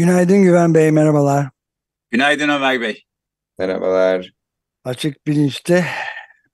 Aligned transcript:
Günaydın 0.00 0.42
Güven 0.42 0.74
Bey, 0.74 0.90
merhabalar. 0.90 1.48
Günaydın 2.10 2.48
Ömer 2.48 2.80
Bey. 2.80 3.04
Merhabalar. 3.58 4.32
Açık 4.84 5.26
Bilinç'te 5.26 5.84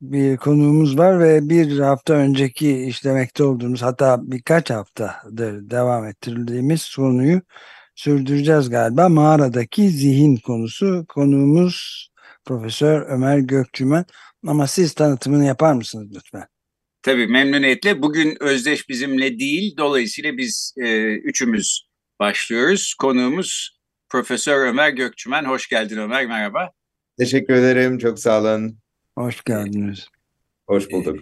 bir 0.00 0.36
konuğumuz 0.36 0.98
var 0.98 1.20
ve 1.20 1.48
bir 1.48 1.78
hafta 1.78 2.14
önceki 2.14 2.82
işlemekte 2.82 3.44
olduğumuz 3.44 3.82
hatta 3.82 4.18
birkaç 4.22 4.70
haftadır 4.70 5.70
devam 5.70 6.06
ettirdiğimiz 6.06 6.94
konuyu 6.94 7.42
sürdüreceğiz 7.94 8.70
galiba. 8.70 9.08
Mağaradaki 9.08 9.88
zihin 9.88 10.36
konusu. 10.36 11.04
Konuğumuz 11.08 12.08
Profesör 12.44 13.06
Ömer 13.08 13.38
Gökçümen. 13.38 14.04
Ama 14.46 14.66
siz 14.66 14.94
tanıtımını 14.94 15.44
yapar 15.44 15.72
mısınız 15.72 16.16
lütfen? 16.16 16.46
Tabii 17.02 17.26
memnuniyetle. 17.26 18.02
Bugün 18.02 18.36
Özdeş 18.40 18.88
bizimle 18.88 19.38
değil. 19.38 19.76
Dolayısıyla 19.76 20.36
biz 20.36 20.74
e, 20.76 21.14
üçümüz 21.14 21.85
başlıyoruz. 22.20 22.94
Konuğumuz 22.94 23.78
Profesör 24.08 24.66
Ömer 24.66 24.90
Gökçümen. 24.90 25.44
Hoş 25.44 25.68
geldin 25.68 25.96
Ömer, 25.96 26.26
merhaba. 26.26 26.72
Teşekkür 27.18 27.54
ederim, 27.54 27.98
çok 27.98 28.18
sağ 28.18 28.40
olun. 28.40 28.78
Hoş 29.18 29.44
geldiniz. 29.44 30.08
Hoş 30.66 30.90
bulduk. 30.90 31.20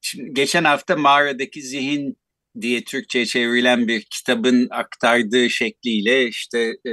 Şimdi 0.00 0.34
geçen 0.34 0.64
hafta 0.64 0.96
Mağaradaki 0.96 1.62
Zihin 1.62 2.18
diye 2.60 2.84
Türkçe'ye 2.84 3.26
çevrilen 3.26 3.88
bir 3.88 4.02
kitabın 4.02 4.68
aktardığı 4.70 5.50
şekliyle 5.50 6.28
işte 6.28 6.58
e, 6.84 6.92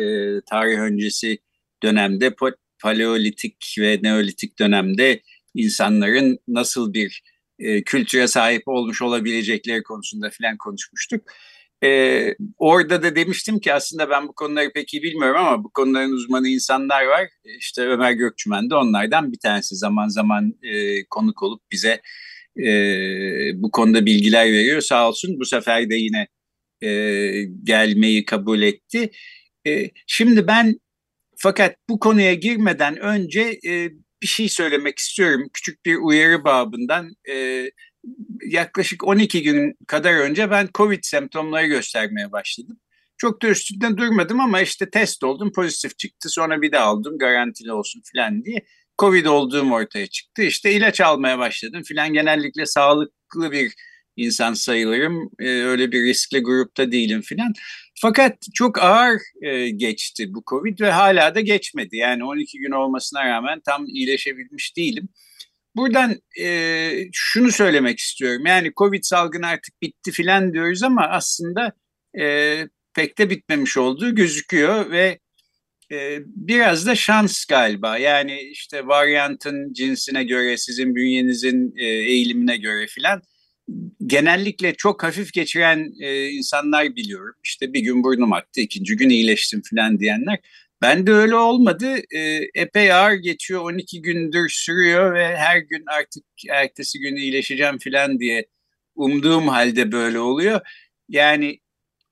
tarih 0.49 0.77
öncesi 0.77 1.37
dönemde 1.83 2.35
paleolitik 2.81 3.75
ve 3.79 3.99
neolitik 4.03 4.59
dönemde 4.59 5.21
insanların 5.55 6.39
nasıl 6.47 6.93
bir 6.93 7.23
e, 7.59 7.83
kültüre 7.83 8.27
sahip 8.27 8.67
olmuş 8.67 9.01
olabilecekleri 9.01 9.83
konusunda 9.83 10.29
filan 10.29 10.57
konuşmuştuk. 10.57 11.23
E, 11.83 12.35
orada 12.57 13.03
da 13.03 13.15
demiştim 13.15 13.59
ki 13.59 13.73
aslında 13.73 14.09
ben 14.09 14.27
bu 14.27 14.33
konuları 14.33 14.73
pek 14.73 14.93
iyi 14.93 15.03
bilmiyorum 15.03 15.37
ama 15.45 15.63
bu 15.63 15.69
konuların 15.73 16.11
uzmanı 16.11 16.47
insanlar 16.47 17.05
var. 17.05 17.29
İşte 17.59 17.81
Ömer 17.81 18.11
Gökçümen 18.11 18.69
de 18.69 18.75
onlardan 18.75 19.31
bir 19.31 19.39
tanesi 19.39 19.75
zaman 19.75 20.07
zaman 20.07 20.53
e, 20.63 21.03
konuk 21.05 21.43
olup 21.43 21.61
bize 21.71 22.01
e, 22.57 22.71
bu 23.55 23.71
konuda 23.71 24.05
bilgiler 24.05 24.45
veriyor. 24.45 24.81
Sağ 24.81 25.09
olsun 25.09 25.39
bu 25.39 25.45
sefer 25.45 25.89
de 25.89 25.95
yine 25.95 26.27
e, 26.83 26.89
gelmeyi 27.63 28.25
kabul 28.25 28.61
etti. 28.61 29.11
E, 29.67 29.89
şimdi 30.07 30.47
ben 30.47 30.79
fakat 31.37 31.75
bu 31.89 31.99
konuya 31.99 32.33
girmeden 32.33 32.97
önce 32.97 33.59
e, 33.67 33.89
bir 34.21 34.27
şey 34.27 34.49
söylemek 34.49 34.99
istiyorum. 34.99 35.47
Küçük 35.53 35.85
bir 35.85 35.95
uyarı 35.95 36.43
babından. 36.43 37.15
E, 37.29 37.65
yaklaşık 38.45 39.03
12 39.03 39.43
gün 39.43 39.77
kadar 39.87 40.13
önce 40.13 40.51
ben 40.51 40.69
COVID 40.73 40.99
semptomları 41.03 41.67
göstermeye 41.67 42.31
başladım. 42.31 42.79
Çok 43.17 43.41
da 43.41 43.47
üstünde 43.47 43.97
durmadım 43.97 44.39
ama 44.39 44.61
işte 44.61 44.89
test 44.89 45.23
oldum 45.23 45.51
pozitif 45.51 45.97
çıktı. 45.97 46.29
Sonra 46.29 46.61
bir 46.61 46.71
de 46.71 46.79
aldım 46.79 47.17
garantili 47.17 47.71
olsun 47.71 48.01
filan 48.11 48.45
diye. 48.45 48.65
Covid 48.99 49.25
olduğum 49.25 49.71
ortaya 49.71 50.07
çıktı. 50.07 50.41
İşte 50.41 50.71
ilaç 50.71 51.01
almaya 51.01 51.39
başladım 51.39 51.83
filan. 51.83 52.13
Genellikle 52.13 52.65
sağlıklı 52.65 53.51
bir 53.51 53.73
insan 54.15 54.53
sayılırım. 54.53 55.29
E, 55.39 55.49
öyle 55.49 55.91
bir 55.91 56.03
riskli 56.03 56.39
grupta 56.39 56.91
değilim 56.91 57.21
filan. 57.21 57.53
Fakat 58.01 58.37
çok 58.53 58.79
ağır 58.83 59.19
e, 59.41 59.69
geçti 59.69 60.33
bu 60.33 60.43
Covid 60.49 60.79
ve 60.79 60.91
hala 60.91 61.35
da 61.35 61.41
geçmedi. 61.41 61.97
Yani 61.97 62.23
12 62.23 62.59
gün 62.59 62.71
olmasına 62.71 63.25
rağmen 63.25 63.61
tam 63.65 63.85
iyileşebilmiş 63.87 64.77
değilim. 64.77 65.09
Buradan 65.75 66.15
e, 66.41 66.91
şunu 67.13 67.51
söylemek 67.51 67.99
istiyorum. 67.99 68.45
Yani 68.45 68.71
Covid 68.77 69.03
salgını 69.03 69.47
artık 69.47 69.81
bitti 69.81 70.11
filan 70.11 70.53
diyoruz 70.53 70.83
ama 70.83 71.07
aslında 71.07 71.73
e, 72.19 72.57
pek 72.93 73.17
de 73.17 73.29
bitmemiş 73.29 73.77
olduğu 73.77 74.15
gözüküyor 74.15 74.91
ve 74.91 75.19
e, 75.91 76.19
biraz 76.25 76.85
da 76.85 76.95
şans 76.95 77.45
galiba. 77.45 77.97
Yani 77.97 78.41
işte 78.41 78.87
varyantın 78.87 79.73
cinsine 79.73 80.23
göre, 80.23 80.57
sizin 80.57 80.95
bünyenizin 80.95 81.73
e, 81.77 81.85
eğilimine 81.85 82.57
göre 82.57 82.87
filan 82.87 83.21
genellikle 84.05 84.75
çok 84.75 85.03
hafif 85.03 85.33
geçiren 85.33 85.93
e, 86.01 86.29
insanlar 86.29 86.95
biliyorum. 86.95 87.35
İşte 87.43 87.73
bir 87.73 87.79
gün 87.79 88.03
burnum 88.03 88.33
aktı, 88.33 88.61
ikinci 88.61 88.95
gün 88.95 89.09
iyileştim 89.09 89.61
falan 89.69 89.99
diyenler. 89.99 90.39
Ben 90.81 91.07
de 91.07 91.11
öyle 91.11 91.35
olmadı. 91.35 91.95
E, 92.15 92.39
epey 92.55 92.93
ağır 92.93 93.13
geçiyor, 93.13 93.61
12 93.61 94.01
gündür 94.01 94.49
sürüyor 94.49 95.13
ve 95.15 95.37
her 95.37 95.57
gün 95.57 95.83
artık 95.87 96.23
ertesi 96.49 96.99
gün 96.99 97.15
iyileşeceğim 97.15 97.77
falan 97.83 98.19
diye 98.19 98.45
umduğum 98.95 99.47
halde 99.47 99.91
böyle 99.91 100.19
oluyor. 100.19 100.61
Yani 101.09 101.59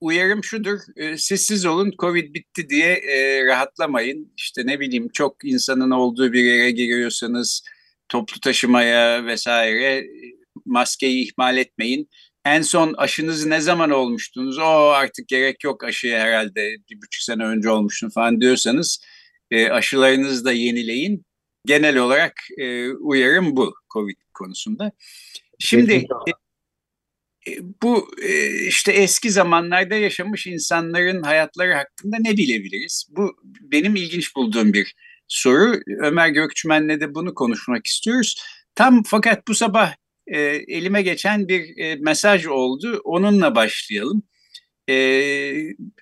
uyarım 0.02 0.44
şudur, 0.44 0.79
e, 0.96 1.18
sessiz 1.18 1.66
olun, 1.66 1.94
Covid 2.00 2.35
bitti 2.35 2.69
diye 2.69 2.94
e, 2.94 3.46
rahatlamayın. 3.46 4.34
İşte 4.38 4.62
ne 4.66 4.79
bileyim 4.79 5.09
çok 5.13 5.46
insanın 5.46 5.91
olduğu 5.91 6.34
bir 6.34 6.44
yere 6.44 6.72
giriyorsanız 6.72 7.63
toplu 8.09 8.40
taşımaya 8.40 9.25
vesaire 9.25 10.08
maskeyi 10.66 11.28
ihmal 11.28 11.58
etmeyin. 11.58 12.09
En 12.46 12.62
son 12.62 12.94
aşınız 12.94 13.46
ne 13.46 13.62
zaman 13.62 13.90
olmuştunuz? 13.90 14.58
O 14.58 14.90
artık 14.90 15.28
gerek 15.28 15.64
yok 15.64 15.84
aşıya 15.84 16.20
herhalde 16.20 16.76
bir 16.90 16.98
buçuk 16.98 17.24
sene 17.24 17.44
önce 17.44 17.70
olmuştun 17.70 18.10
falan 18.10 18.42
diyorsanız 18.42 19.04
e, 19.52 19.70
aşılarınızı 19.70 20.46
da 20.46 20.52
yenileyin. 20.52 21.26
Genel 21.66 21.98
olarak 21.98 22.34
e, 22.58 22.90
uyarım 22.90 23.56
bu 23.56 23.74
COVID 23.94 24.18
konusunda. 24.34 24.92
Şimdi 25.60 25.94
e, 25.94 26.32
e, 27.52 27.58
bu 27.84 28.08
e, 28.24 28.50
işte 28.68 28.92
eski 28.92 29.32
zamanlarda 29.32 29.96
yaşamış 29.96 30.48
insanların 30.48 31.24
hayatları 31.24 31.74
hakkında 31.74 32.18
ne 32.20 32.38
bilebiliriz? 32.38 33.08
Bu 33.10 33.36
benim 33.44 33.96
ilginç 33.96 34.36
bulduğum 34.36 34.74
bir 34.74 34.96
soru. 35.28 35.82
Ömer 36.00 36.30
Gökçümen'le 36.30 37.00
de 37.00 37.16
bunu 37.16 37.34
konuşmak 37.34 37.88
istiyoruz. 37.88 38.36
Tam 38.76 39.04
fakat 39.04 39.48
bu 39.48 39.56
sabah 39.56 39.96
e, 40.29 40.40
elime 40.67 41.01
geçen 41.01 41.47
bir 41.47 41.78
e, 41.78 41.95
mesaj 41.95 42.45
oldu. 42.45 43.01
Onunla 43.03 43.56
başlayalım. 43.56 44.23
E, 44.90 44.95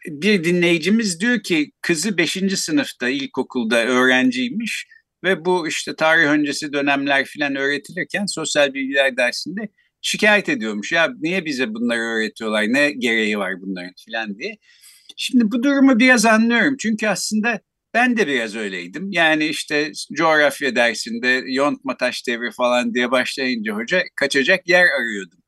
bir 0.07 0.43
dinleyicimiz 0.43 1.19
diyor 1.19 1.43
ki 1.43 1.71
kızı 1.81 2.17
5. 2.17 2.37
sınıfta 2.55 3.09
ilkokulda 3.09 3.85
öğrenciymiş 3.85 4.87
ve 5.23 5.45
bu 5.45 5.67
işte 5.67 5.95
tarih 5.95 6.27
öncesi 6.27 6.73
dönemler 6.73 7.25
filan 7.25 7.55
öğretilirken 7.55 8.25
sosyal 8.25 8.73
bilgiler 8.73 9.17
dersinde 9.17 9.69
şikayet 10.01 10.49
ediyormuş. 10.49 10.91
Ya 10.91 11.09
niye 11.19 11.45
bize 11.45 11.73
bunları 11.73 11.99
öğretiyorlar, 11.99 12.63
ne 12.63 12.91
gereği 12.91 13.37
var 13.37 13.61
bunların 13.61 13.93
filan 14.05 14.37
diye. 14.37 14.57
Şimdi 15.17 15.51
bu 15.51 15.63
durumu 15.63 15.99
biraz 15.99 16.25
anlıyorum. 16.25 16.75
Çünkü 16.79 17.07
aslında 17.07 17.59
ben 17.97 18.17
de 18.17 18.27
biraz 18.27 18.55
öyleydim. 18.55 19.11
Yani 19.11 19.45
işte 19.45 19.91
coğrafya 20.13 20.75
dersinde 20.75 21.43
yontma 21.47 21.97
taş 21.97 22.27
devri 22.27 22.51
falan 22.51 22.93
diye 22.93 23.11
başlayınca 23.11 23.73
hoca 23.73 24.03
kaçacak 24.15 24.69
yer 24.69 24.85
arıyordum. 24.85 25.39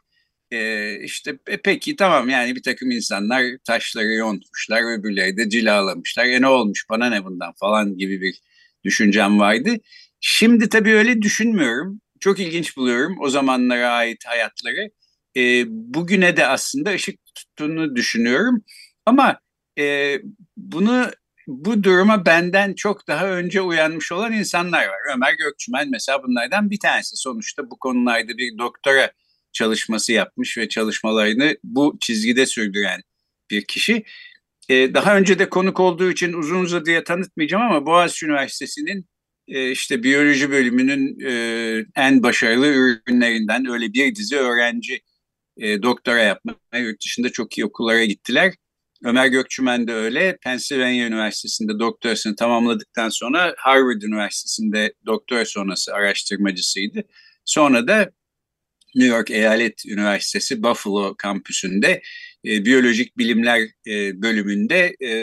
Ee, 0.52 1.00
işte 1.04 1.40
e, 1.48 1.58
peki 1.58 1.96
tamam 1.96 2.30
yani 2.30 2.56
bir 2.56 2.64
takım 2.64 2.92
insanlar 2.92 3.44
taşları 3.68 4.14
yontmuşlar, 4.14 5.00
öbürleri 5.00 5.38
de 5.38 5.50
cilalamışlar. 5.50 6.26
E 6.26 6.42
ne 6.42 6.48
olmuş 6.48 6.86
bana 6.90 7.10
ne 7.10 7.26
bundan 7.26 7.54
falan 7.60 7.98
gibi 7.98 8.22
bir 8.22 8.42
düşüncem 8.84 9.40
vardı. 9.40 9.76
Şimdi 10.22 10.70
tabii 10.70 10.94
öyle 10.94 11.22
düşünmüyorum. 11.22 12.02
Çok 12.20 12.40
ilginç 12.40 12.78
buluyorum 12.78 13.18
o 13.22 13.30
zamanlara 13.30 13.90
ait 13.92 14.26
hayatları. 14.26 14.90
E, 15.38 15.66
bugüne 15.68 16.38
de 16.38 16.48
aslında 16.48 16.92
ışık 16.92 17.20
tuttuğunu 17.36 17.96
düşünüyorum. 17.96 18.64
Ama 19.06 19.40
e, 19.80 20.16
bunu 20.58 21.12
bu 21.50 21.84
duruma 21.84 22.26
benden 22.26 22.74
çok 22.74 23.08
daha 23.08 23.28
önce 23.28 23.62
uyanmış 23.62 24.12
olan 24.12 24.34
insanlar 24.34 24.88
var. 24.88 24.98
Ömer 25.16 25.34
Gökçümen 25.34 25.90
mesela 25.92 26.24
bunlardan 26.24 26.70
bir 26.70 26.80
tanesi. 26.80 27.18
Sonuçta 27.18 27.70
bu 27.72 27.80
konularda 27.80 28.38
bir 28.38 28.58
doktora 28.58 29.12
çalışması 29.52 30.12
yapmış 30.12 30.58
ve 30.58 30.70
çalışmalarını 30.70 31.58
bu 31.64 31.98
çizgide 32.02 32.46
sürdüren 32.46 33.02
bir 33.52 33.66
kişi. 33.66 34.04
Ee, 34.70 34.94
daha 34.94 35.18
önce 35.18 35.40
de 35.40 35.50
konuk 35.50 35.80
olduğu 35.80 36.12
için 36.12 36.34
uzun 36.34 36.60
uzadıya 36.60 37.04
tanıtmayacağım 37.04 37.64
ama 37.64 37.86
Boğaziçi 37.86 38.26
Üniversitesi'nin 38.26 39.06
e, 39.48 39.72
işte 39.72 40.04
biyoloji 40.04 40.52
bölümünün 40.52 41.20
e, 41.26 41.86
en 41.96 42.24
başarılı 42.24 42.68
ürünlerinden 42.68 43.66
öyle 43.70 43.94
bir 43.94 44.16
dizi 44.16 44.38
öğrenci 44.38 45.02
e, 45.58 45.82
doktora 45.84 46.20
yapmaya 46.20 46.84
yurt 46.84 47.02
dışında 47.04 47.32
çok 47.32 47.58
iyi 47.58 47.66
okullara 47.66 48.06
gittiler. 48.06 48.54
Ömer 49.04 49.28
Gökçümen 49.28 49.88
de 49.88 49.94
öyle. 49.94 50.38
Pennsylvania 50.38 51.08
Üniversitesi'nde 51.08 51.80
doktorasını 51.80 52.36
tamamladıktan 52.36 53.10
sonra 53.10 53.56
Harvard 53.58 54.02
Üniversitesi'nde 54.02 54.94
doktora 55.06 55.46
sonrası 55.46 55.94
araştırmacısıydı. 55.94 57.04
Sonra 57.46 57.88
da 57.88 58.12
New 58.96 59.16
York 59.16 59.32
Eyalet 59.32 59.86
Üniversitesi 59.86 60.64
Buffalo 60.64 61.16
kampüsünde 61.18 62.02
e, 62.46 62.66
biyolojik 62.66 63.18
bilimler 63.18 63.62
e, 63.88 64.22
bölümünde 64.22 64.96
e, 65.00 65.14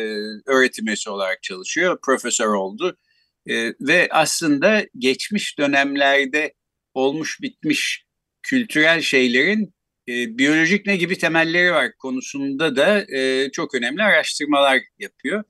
öğretim 0.46 0.87
üyesi 0.87 1.11
olarak 1.11 1.43
çalışıyor. 1.43 1.99
Profesör 2.02 2.49
oldu. 2.49 2.99
E, 3.46 3.75
ve 3.81 4.08
aslında 4.11 4.87
geçmiş 4.99 5.58
dönemlerde 5.58 6.55
olmuş 6.94 7.43
bitmiş 7.43 8.05
kültürel 8.43 9.00
şeylerin 9.00 9.75
e, 10.08 10.38
biyolojik 10.38 10.87
ne 10.87 10.97
gibi 10.97 11.19
temelleri 11.19 11.73
var 11.73 11.93
konusunda 11.99 12.76
da 12.76 13.17
e, 13.17 13.50
çok 13.53 13.75
önemli 13.75 14.03
araştırmalar 14.03 14.81
yapıyor. 14.99 15.44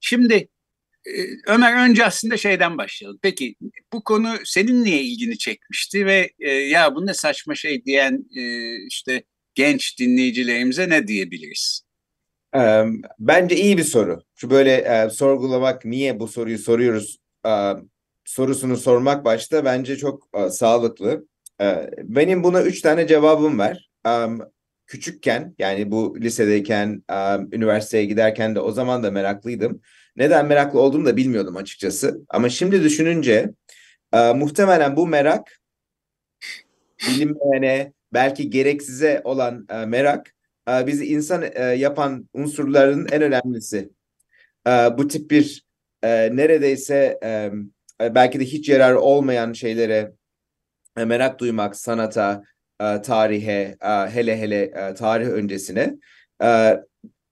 Şimdi 0.00 0.48
e, 1.06 1.12
Ömer 1.46 1.88
önce 1.88 2.04
aslında 2.04 2.36
şeyden 2.36 2.78
başlayalım. 2.78 3.18
Peki 3.22 3.54
bu 3.92 4.04
konu 4.04 4.34
senin 4.44 4.84
niye 4.84 5.02
ilgini 5.02 5.38
çekmişti 5.38 6.06
ve 6.06 6.30
e, 6.38 6.50
ya 6.50 6.94
bu 6.94 7.06
ne 7.06 7.14
saçma 7.14 7.54
şey 7.54 7.84
diyen 7.84 8.24
e, 8.36 8.74
işte 8.86 9.22
genç 9.54 9.98
dinleyicilerimize 9.98 10.88
ne 10.88 11.08
diyebiliriz? 11.08 11.88
Ee, 12.56 12.84
bence 13.18 13.56
iyi 13.56 13.78
bir 13.78 13.84
soru. 13.84 14.22
Şu 14.34 14.50
böyle 14.50 14.72
e, 14.72 15.10
sorgulamak, 15.10 15.84
niye 15.84 16.20
bu 16.20 16.28
soruyu 16.28 16.58
soruyoruz 16.58 17.18
e, 17.46 17.50
sorusunu 18.24 18.76
sormak 18.76 19.24
başta 19.24 19.64
bence 19.64 19.96
çok 19.96 20.28
e, 20.34 20.50
sağlıklı. 20.50 21.26
E, 21.60 21.90
benim 22.02 22.44
buna 22.44 22.62
üç 22.62 22.80
tane 22.80 23.06
cevabım 23.06 23.58
var. 23.58 23.87
E, 24.08 24.28
küçükken 24.86 25.54
yani 25.58 25.90
bu 25.90 26.20
lisedeyken, 26.20 27.02
e, 27.10 27.16
üniversiteye 27.52 28.04
giderken 28.04 28.54
de 28.54 28.60
o 28.60 28.72
zaman 28.72 29.02
da 29.02 29.10
meraklıydım. 29.10 29.80
Neden 30.16 30.46
meraklı 30.46 30.80
olduğumu 30.80 31.06
da 31.06 31.16
bilmiyordum 31.16 31.56
açıkçası. 31.56 32.20
Ama 32.28 32.48
şimdi 32.48 32.82
düşününce 32.82 33.50
e, 34.12 34.32
muhtemelen 34.32 34.96
bu 34.96 35.06
merak 35.06 35.60
bilinmeyene, 37.08 37.92
belki 38.12 38.50
gereksize 38.50 39.20
olan 39.24 39.66
e, 39.70 39.86
merak 39.86 40.34
e, 40.70 40.86
bizi 40.86 41.06
insan 41.06 41.44
e, 41.54 41.62
yapan 41.62 42.28
unsurların 42.32 43.08
en 43.12 43.22
önemlisi. 43.22 43.90
E, 44.66 44.70
bu 44.70 45.08
tip 45.08 45.30
bir 45.30 45.64
e, 46.02 46.36
neredeyse 46.36 47.18
e, 47.22 47.50
belki 48.00 48.40
de 48.40 48.44
hiç 48.44 48.68
yarar 48.68 48.94
olmayan 48.94 49.52
şeylere 49.52 50.12
e, 50.96 51.04
merak 51.04 51.38
duymak, 51.40 51.76
sanata, 51.76 52.42
e, 52.80 53.02
tarihe, 53.02 53.76
e, 53.82 53.88
hele 53.88 54.40
hele 54.40 54.62
e, 54.62 54.94
tarih 54.94 55.26
öncesine. 55.26 55.94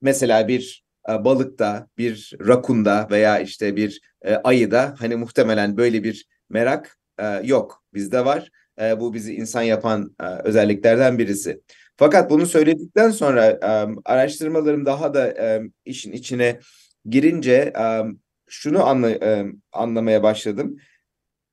Mesela 0.00 0.48
bir 0.48 0.84
balıkta, 1.08 1.88
bir 1.98 2.32
rakunda 2.46 3.08
veya 3.10 3.38
işte 3.38 3.76
bir 3.76 4.00
e, 4.22 4.34
ayıda 4.34 4.94
hani 4.98 5.16
muhtemelen 5.16 5.76
böyle 5.76 6.04
bir 6.04 6.26
merak 6.50 6.98
yok. 7.43 7.84
Bizde 7.94 8.25
var. 8.25 8.50
Bu 8.96 9.14
bizi 9.14 9.34
insan 9.34 9.62
yapan 9.62 10.16
özelliklerden 10.44 11.19
birisi. 11.19 11.60
Fakat 11.96 12.31
bunu 12.31 12.46
söyledikten 12.46 13.10
sonra 13.10 13.58
araştırmalarım 14.04 14.87
daha 14.87 15.14
da 15.14 15.34
işin 15.84 16.12
içine 16.12 16.60
girince 17.04 17.72
şunu 18.48 18.87
anla, 18.87 19.10
anlamaya 19.72 20.22
başladım. 20.22 20.76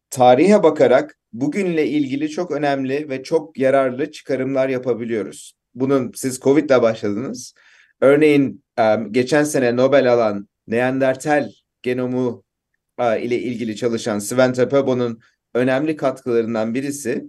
Tarihe 0.10 0.64
bakarak 0.64 1.20
bugünle 1.34 1.88
ilgili 1.88 2.30
çok 2.30 2.52
önemli 2.52 3.10
ve 3.10 3.24
çok 3.24 3.58
yararlı 3.58 4.12
çıkarımlar 4.12 4.70
yapabiliyoruz. 4.70 5.54
Bunun 5.76 6.12
siz 6.16 6.40
Covid'le 6.40 6.82
başladınız. 6.82 7.54
Örneğin 8.02 8.64
geçen 9.12 9.44
sene 9.44 9.76
Nobel 9.76 10.14
alan 10.14 10.48
Neandertal 10.68 11.50
genomu 11.82 12.44
ile 13.00 13.40
ilgili 13.40 13.76
çalışan 13.76 14.20
Svante 14.20 14.70
Pääbo'nun 14.70 15.20
önemli 15.54 15.96
katkılarından 15.96 16.74
birisi 16.74 17.24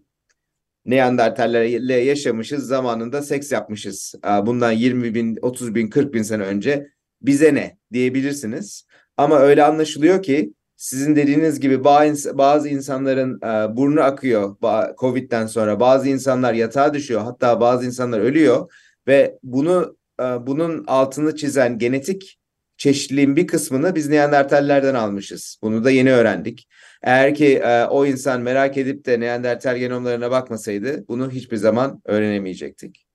Neandertallerle 0.87 1.95
yaşamışız 1.95 2.67
zamanında 2.67 3.23
seks 3.23 3.53
yapmışız. 3.53 4.15
Bundan 4.43 4.73
20 4.73 5.15
bin, 5.15 5.39
30 5.43 5.75
bin, 5.75 5.91
40 5.91 6.15
bin 6.15 6.23
sene 6.23 6.43
önce 6.43 6.91
bize 7.23 7.55
ne 7.55 7.79
diyebilirsiniz. 7.93 8.87
Ama 9.17 9.39
öyle 9.39 9.65
anlaşılıyor 9.65 10.23
ki 10.23 10.53
sizin 10.85 11.17
dediğiniz 11.17 11.61
gibi 11.61 11.85
bazı 11.85 12.69
insanların 12.69 13.41
burnu 13.77 14.03
akıyor 14.03 14.57
Covid'den 14.99 15.47
sonra. 15.47 15.81
Bazı 15.81 16.09
insanlar 16.09 16.55
yatağa 16.55 16.95
düşüyor 16.95 17.21
hatta 17.21 17.61
bazı 17.61 17.87
insanlar 17.87 18.21
ölüyor 18.21 18.73
ve 19.07 19.39
bunu 19.43 19.97
bunun 20.41 20.85
altını 20.87 21.37
çizen 21.37 21.79
genetik 21.79 22.39
çeşitliliğin 22.77 23.37
bir 23.37 23.47
kısmını 23.47 23.95
biz 23.95 24.09
Neandertallerden 24.09 24.95
almışız. 24.95 25.59
Bunu 25.63 25.85
da 25.85 25.91
yeni 25.91 26.13
öğrendik. 26.13 26.69
Eğer 27.03 27.35
ki 27.35 27.59
e, 27.59 27.85
o 27.85 28.07
insan 28.07 28.41
merak 28.41 28.77
edip 28.77 29.07
de 29.07 29.21
Neandertal 29.21 29.77
genomlarına 29.77 30.31
bakmasaydı 30.31 31.09
bunu 31.09 31.31
hiçbir 31.31 31.57
zaman 31.57 32.03
öğrenemeyecektik. 32.05 33.07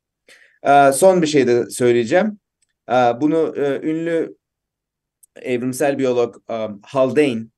E, 0.63 0.92
son 0.92 1.21
bir 1.21 1.27
şey 1.27 1.48
de 1.48 1.69
söyleyeceğim. 1.69 2.39
E, 2.89 2.94
bunu 2.94 3.54
e, 3.57 3.89
ünlü 3.89 4.36
evrimsel 5.36 5.98
biyolog 5.98 6.36
Haldane'nin 6.83 7.51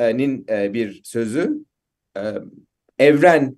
e, 0.00 0.74
bir 0.74 1.00
sözü. 1.04 1.64
E, 2.16 2.34
evren 2.98 3.56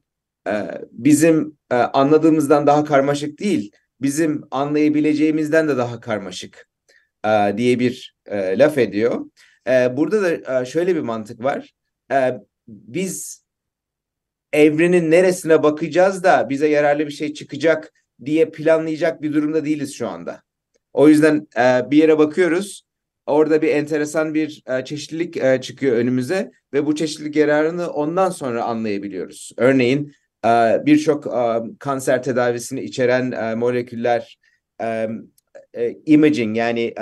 e, 0.48 0.80
bizim 0.90 1.58
anladığımızdan 1.70 2.66
daha 2.66 2.84
karmaşık 2.84 3.40
değil, 3.40 3.72
bizim 4.00 4.44
anlayabileceğimizden 4.50 5.68
de 5.68 5.76
daha 5.76 6.00
karmaşık 6.00 6.68
diye 7.56 7.78
bir 7.78 8.16
laf 8.30 8.78
ediyor. 8.78 9.26
Burada 9.66 10.22
da 10.22 10.64
şöyle 10.64 10.96
bir 10.96 11.00
mantık 11.00 11.44
var. 11.44 11.74
Biz 12.68 13.44
evrenin 14.52 15.10
neresine 15.10 15.62
bakacağız 15.62 16.24
da 16.24 16.48
bize 16.50 16.68
yararlı 16.68 17.06
bir 17.06 17.12
şey 17.12 17.34
çıkacak 17.34 17.92
diye 18.24 18.50
planlayacak 18.50 19.22
bir 19.22 19.32
durumda 19.32 19.64
değiliz 19.64 19.94
şu 19.94 20.08
anda. 20.08 20.42
O 20.92 21.08
yüzden 21.08 21.46
bir 21.90 21.96
yere 21.96 22.18
bakıyoruz. 22.18 22.82
Orada 23.26 23.62
bir 23.62 23.68
enteresan 23.68 24.34
bir 24.34 24.62
e, 24.66 24.84
çeşitlilik 24.84 25.36
e, 25.36 25.60
çıkıyor 25.60 25.96
önümüze 25.96 26.50
ve 26.72 26.86
bu 26.86 26.94
çeşitlilik 26.94 27.36
yararını 27.36 27.90
ondan 27.90 28.30
sonra 28.30 28.64
anlayabiliyoruz. 28.64 29.52
Örneğin 29.56 30.12
e, 30.44 30.48
birçok 30.86 31.26
e, 31.26 31.60
kanser 31.78 32.22
tedavisini 32.22 32.80
içeren 32.80 33.32
e, 33.32 33.54
moleküller 33.54 34.38
e, 34.80 35.08
e, 35.74 35.96
imaging 36.06 36.56
yani 36.56 36.94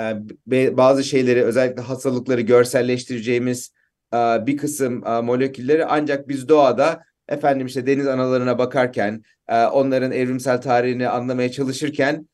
e, 0.51 0.77
bazı 0.77 1.03
şeyleri 1.03 1.43
özellikle 1.43 1.81
hastalıkları 1.81 2.41
görselleştireceğimiz 2.41 3.73
e, 4.13 4.17
bir 4.17 4.57
kısım 4.57 5.07
e, 5.07 5.21
molekülleri 5.21 5.85
ancak 5.85 6.27
biz 6.27 6.49
doğada 6.49 7.03
efendim 7.27 7.67
işte 7.67 7.87
deniz 7.87 8.07
analarına 8.07 8.57
bakarken 8.57 9.23
e, 9.47 9.65
onların 9.65 10.11
evrimsel 10.11 10.61
tarihini 10.61 11.09
anlamaya 11.09 11.51
çalışırken 11.51 12.27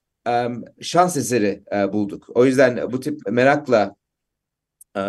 şans 0.81 1.17
eseri 1.17 1.63
e, 1.75 1.93
bulduk. 1.93 2.29
O 2.35 2.45
yüzden 2.45 2.91
bu 2.91 2.99
tip 2.99 3.19
merakla 3.31 3.95
e, 4.97 5.01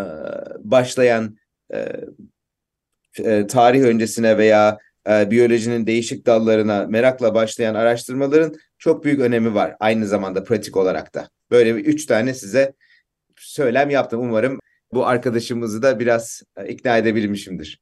başlayan 0.58 1.38
e, 1.74 3.46
tarih 3.46 3.82
öncesine 3.82 4.38
veya 4.38 4.78
biyolojinin 5.06 5.86
değişik 5.86 6.26
dallarına 6.26 6.86
merakla 6.86 7.34
başlayan 7.34 7.74
araştırmaların 7.74 8.54
çok 8.78 9.04
büyük 9.04 9.20
önemi 9.20 9.54
var. 9.54 9.76
Aynı 9.80 10.06
zamanda 10.06 10.44
pratik 10.44 10.76
olarak 10.76 11.14
da. 11.14 11.28
Böyle 11.50 11.76
bir 11.76 11.84
üç 11.84 12.06
tane 12.06 12.34
size 12.34 12.72
söylem 13.36 13.90
yaptım. 13.90 14.20
Umarım 14.20 14.60
bu 14.92 15.06
arkadaşımızı 15.06 15.82
da 15.82 16.00
biraz 16.00 16.42
ikna 16.68 16.96
edebilmişimdir. 16.96 17.80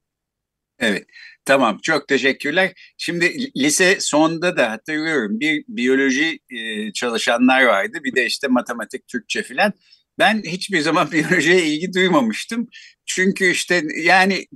Evet, 0.79 1.07
tamam. 1.45 1.79
Çok 1.83 2.09
teşekkürler. 2.09 2.73
Şimdi 2.99 3.53
lise 3.57 4.01
sonunda 4.01 4.57
da 4.57 4.71
hatırlıyorum 4.71 5.41
bir 5.41 5.65
biyoloji 5.69 6.39
e, 6.51 6.93
çalışanlar 6.93 7.63
vardı. 7.65 7.99
Bir 8.05 8.15
de 8.15 8.27
işte 8.27 8.49
matematik, 8.49 9.09
Türkçe 9.09 9.43
filan. 9.43 9.73
Ben 10.19 10.43
hiçbir 10.43 10.81
zaman 10.81 11.11
biyolojiye 11.13 11.67
ilgi 11.67 11.93
duymamıştım. 11.95 12.69
Çünkü 13.07 13.51
işte 13.51 13.83
yani 14.05 14.47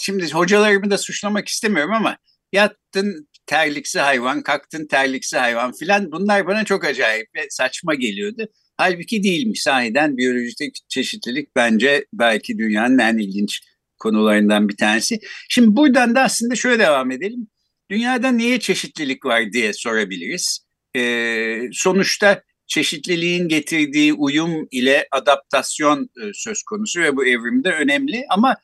şimdi 0.00 0.32
hocalarımı 0.32 0.90
da 0.90 0.98
suçlamak 0.98 1.48
istemiyorum 1.48 1.94
ama 1.94 2.18
yattın 2.52 3.28
terliksi 3.46 4.00
hayvan, 4.00 4.42
kalktın 4.42 4.86
terliksi 4.86 5.38
hayvan 5.38 5.72
filan 5.72 6.12
bunlar 6.12 6.46
bana 6.46 6.64
çok 6.64 6.84
acayip 6.84 7.26
ve 7.36 7.46
saçma 7.50 7.94
geliyordu. 7.94 8.46
Halbuki 8.76 9.22
değilmiş. 9.22 9.62
Sahiden 9.62 10.16
biyolojik 10.16 10.76
çeşitlilik 10.88 11.56
bence 11.56 12.06
belki 12.12 12.58
dünyanın 12.58 12.98
en 12.98 13.18
ilginç 13.18 13.60
konularından 14.02 14.68
bir 14.68 14.76
tanesi. 14.76 15.20
Şimdi 15.48 15.76
buradan 15.76 16.14
da 16.14 16.22
aslında 16.22 16.54
şöyle 16.54 16.78
devam 16.78 17.10
edelim. 17.10 17.46
Dünyada 17.90 18.32
niye 18.32 18.60
çeşitlilik 18.60 19.24
var 19.24 19.52
diye 19.52 19.72
sorabiliriz. 19.72 20.66
Ee, 20.96 21.60
sonuçta 21.72 22.42
çeşitliliğin 22.66 23.48
getirdiği 23.48 24.12
uyum 24.12 24.68
ile 24.70 25.08
adaptasyon 25.10 26.02
e, 26.02 26.22
söz 26.34 26.62
konusu 26.62 27.00
ve 27.00 27.16
bu 27.16 27.26
evrimde 27.26 27.72
önemli 27.72 28.24
ama 28.30 28.56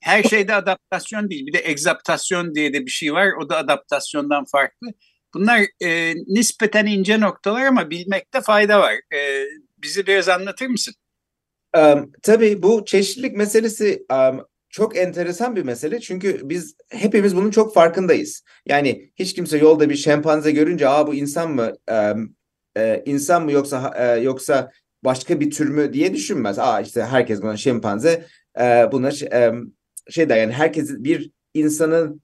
her 0.00 0.22
şeyde 0.22 0.54
adaptasyon 0.54 1.30
değil. 1.30 1.46
Bir 1.46 1.52
de 1.52 1.62
egzaptasyon 1.64 2.54
diye 2.54 2.72
de 2.72 2.86
bir 2.86 2.90
şey 2.90 3.12
var. 3.12 3.28
O 3.40 3.48
da 3.48 3.56
adaptasyondan 3.56 4.44
farklı. 4.44 4.88
Bunlar 5.34 5.60
e, 5.82 6.14
nispeten 6.14 6.86
ince 6.86 7.20
noktalar 7.20 7.66
ama 7.66 7.90
bilmekte 7.90 8.40
fayda 8.40 8.80
var. 8.80 8.94
E, 9.14 9.44
bizi 9.78 10.06
biraz 10.06 10.28
anlatır 10.28 10.66
mısın? 10.66 10.94
Um, 11.76 12.12
tabii 12.22 12.62
bu 12.62 12.84
çeşitlilik 12.84 13.36
meselesi 13.36 14.06
um, 14.12 14.46
çok 14.72 14.96
enteresan 14.96 15.56
bir 15.56 15.62
mesele 15.62 16.00
çünkü 16.00 16.40
biz 16.44 16.76
hepimiz 16.88 17.36
bunun 17.36 17.50
çok 17.50 17.74
farkındayız. 17.74 18.44
Yani 18.66 19.10
hiç 19.16 19.34
kimse 19.34 19.58
yolda 19.58 19.90
bir 19.90 19.96
şempanze 19.96 20.50
görünce 20.50 20.88
aa 20.88 21.06
bu 21.06 21.14
insan 21.14 21.50
mı 21.50 21.72
um, 21.90 22.34
e, 22.76 23.02
insan 23.06 23.44
mı 23.44 23.52
yoksa 23.52 23.94
e, 23.96 24.20
yoksa 24.20 24.70
başka 25.04 25.40
bir 25.40 25.50
tür 25.50 25.68
mü 25.68 25.92
diye 25.92 26.14
düşünmez. 26.14 26.58
Aa 26.58 26.80
işte 26.80 27.02
herkes 27.02 27.42
buna 27.42 27.56
şempanze 27.56 28.26
e, 28.60 28.88
buna 28.92 29.10
e, 29.32 29.52
şey 30.10 30.28
der 30.28 30.36
yani 30.36 30.52
herkes 30.52 30.90
bir 30.90 31.30
insanın 31.54 32.22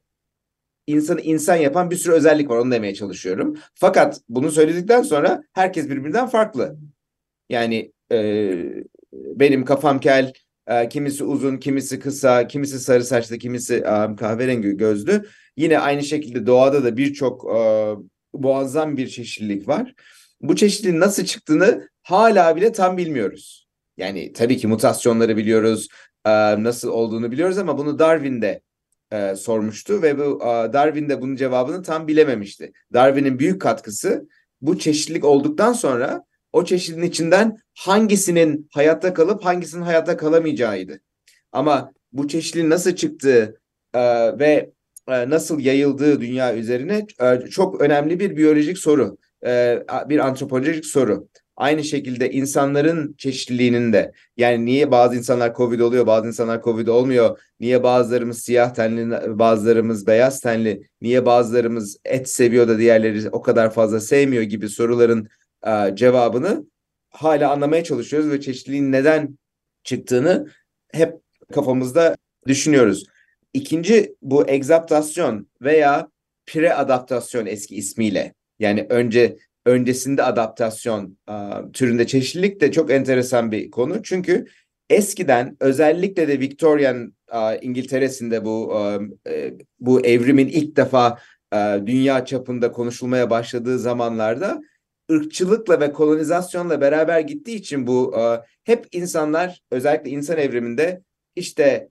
insanı 0.86 1.20
insan 1.20 1.56
yapan 1.56 1.90
bir 1.90 1.96
sürü 1.96 2.12
özellik 2.12 2.50
var 2.50 2.56
onu 2.56 2.72
demeye 2.72 2.94
çalışıyorum. 2.94 3.56
Fakat 3.74 4.20
bunu 4.28 4.50
söyledikten 4.50 5.02
sonra 5.02 5.42
herkes 5.52 5.90
birbirinden 5.90 6.26
farklı. 6.26 6.76
Yani 7.48 7.92
e, 8.12 8.18
benim 9.12 9.64
kafam 9.64 10.00
kel, 10.00 10.32
e, 10.68 10.88
kimisi 10.88 11.24
uzun, 11.24 11.56
kimisi 11.56 12.00
kısa, 12.00 12.46
kimisi 12.46 12.80
sarı 12.80 13.04
saçlı, 13.04 13.38
kimisi 13.38 13.74
e, 13.74 14.16
kahverengi 14.16 14.76
gözlü. 14.76 15.26
Yine 15.56 15.78
aynı 15.78 16.02
şekilde 16.02 16.46
doğada 16.46 16.84
da 16.84 16.96
birçok 16.96 17.56
e, 17.56 17.94
muazzam 18.32 18.96
bir 18.96 19.08
çeşitlilik 19.08 19.68
var. 19.68 19.94
Bu 20.40 20.56
çeşitliliğin 20.56 21.00
nasıl 21.00 21.24
çıktığını 21.24 21.88
hala 22.02 22.56
bile 22.56 22.72
tam 22.72 22.96
bilmiyoruz. 22.96 23.68
Yani 23.96 24.32
tabii 24.32 24.56
ki 24.56 24.66
mutasyonları 24.66 25.36
biliyoruz, 25.36 25.88
e, 26.24 26.30
nasıl 26.62 26.88
olduğunu 26.88 27.30
biliyoruz 27.32 27.58
ama 27.58 27.78
bunu 27.78 27.98
Darwin'de 27.98 28.60
e, 29.12 29.36
sormuştu 29.36 30.02
ve 30.02 30.18
bu 30.18 30.42
e, 30.42 30.72
Darwin 30.72 31.08
de 31.08 31.22
bunun 31.22 31.36
cevabını 31.36 31.82
tam 31.82 32.08
bilememişti. 32.08 32.72
Darwin'in 32.92 33.38
büyük 33.38 33.62
katkısı 33.62 34.28
bu 34.60 34.78
çeşitlilik 34.78 35.24
olduktan 35.24 35.72
sonra 35.72 36.24
o 36.52 36.64
çeşidin 36.64 37.02
içinden 37.02 37.58
hangisinin 37.78 38.68
hayatta 38.72 39.14
kalıp 39.14 39.44
hangisinin 39.44 39.82
hayatta 39.82 40.16
kalamayacağıydı. 40.16 41.00
Ama 41.52 41.92
bu 42.12 42.28
çeşitliliğin 42.28 42.70
nasıl 42.70 42.94
çıktığı 42.94 43.60
e, 43.94 44.00
ve 44.38 44.70
e, 45.08 45.30
nasıl 45.30 45.60
yayıldığı 45.60 46.20
dünya 46.20 46.56
üzerine 46.56 47.06
e, 47.20 47.40
çok 47.50 47.80
önemli 47.80 48.20
bir 48.20 48.36
biyolojik 48.36 48.78
soru, 48.78 49.16
e, 49.46 49.82
bir 50.08 50.18
antropolojik 50.18 50.86
soru. 50.86 51.28
Aynı 51.56 51.84
şekilde 51.84 52.30
insanların 52.30 53.14
çeşitliliğinin 53.18 53.92
de 53.92 54.12
yani 54.36 54.64
niye 54.64 54.90
bazı 54.90 55.16
insanlar 55.16 55.54
Covid 55.54 55.80
oluyor, 55.80 56.06
bazı 56.06 56.26
insanlar 56.26 56.62
Covid 56.62 56.86
olmuyor, 56.86 57.38
niye 57.60 57.82
bazılarımız 57.82 58.38
siyah 58.38 58.74
tenli, 58.74 59.38
bazılarımız 59.38 60.06
beyaz 60.06 60.40
tenli, 60.40 60.82
niye 61.00 61.26
bazılarımız 61.26 61.96
et 62.04 62.28
seviyor 62.28 62.68
da 62.68 62.78
diğerleri 62.78 63.30
o 63.30 63.42
kadar 63.42 63.70
fazla 63.70 64.00
sevmiyor 64.00 64.42
gibi 64.42 64.68
soruların 64.68 65.28
e, 65.66 65.96
cevabını 65.96 66.64
hala 67.10 67.52
anlamaya 67.52 67.84
çalışıyoruz 67.84 68.30
ve 68.30 68.40
çeşitliliğin 68.40 68.92
neden 68.92 69.38
çıktığını 69.84 70.48
hep 70.92 71.14
kafamızda 71.54 72.16
düşünüyoruz. 72.46 73.04
İkinci 73.52 74.14
bu 74.22 74.48
egzaptasyon 74.50 75.48
veya 75.62 76.08
preadaptasyon 76.46 77.46
eski 77.46 77.76
ismiyle 77.76 78.34
yani 78.58 78.86
önce 78.88 79.36
öncesinde 79.66 80.22
adaptasyon 80.22 81.18
uh, 81.28 81.72
türünde 81.72 82.06
çeşitlilik 82.06 82.60
de 82.60 82.72
çok 82.72 82.90
enteresan 82.90 83.52
bir 83.52 83.70
konu. 83.70 84.02
Çünkü 84.02 84.46
eskiden 84.90 85.56
özellikle 85.60 86.28
de 86.28 86.40
Victorian 86.40 87.14
uh, 87.32 87.62
İngiltere'sinde 87.62 88.44
bu 88.44 88.74
uh, 88.74 89.02
bu 89.80 90.06
evrimin 90.06 90.48
ilk 90.48 90.76
defa 90.76 91.18
uh, 91.54 91.86
dünya 91.86 92.24
çapında 92.24 92.72
konuşulmaya 92.72 93.30
başladığı 93.30 93.78
zamanlarda 93.78 94.60
ırkçılıkla 95.12 95.80
ve 95.80 95.92
kolonizasyonla 95.92 96.80
beraber 96.80 97.20
gittiği 97.20 97.56
için 97.56 97.86
bu 97.86 98.08
uh, 98.08 98.36
hep 98.64 98.86
insanlar 98.92 99.60
özellikle 99.70 100.10
insan 100.10 100.38
evriminde 100.38 101.02
işte 101.36 101.88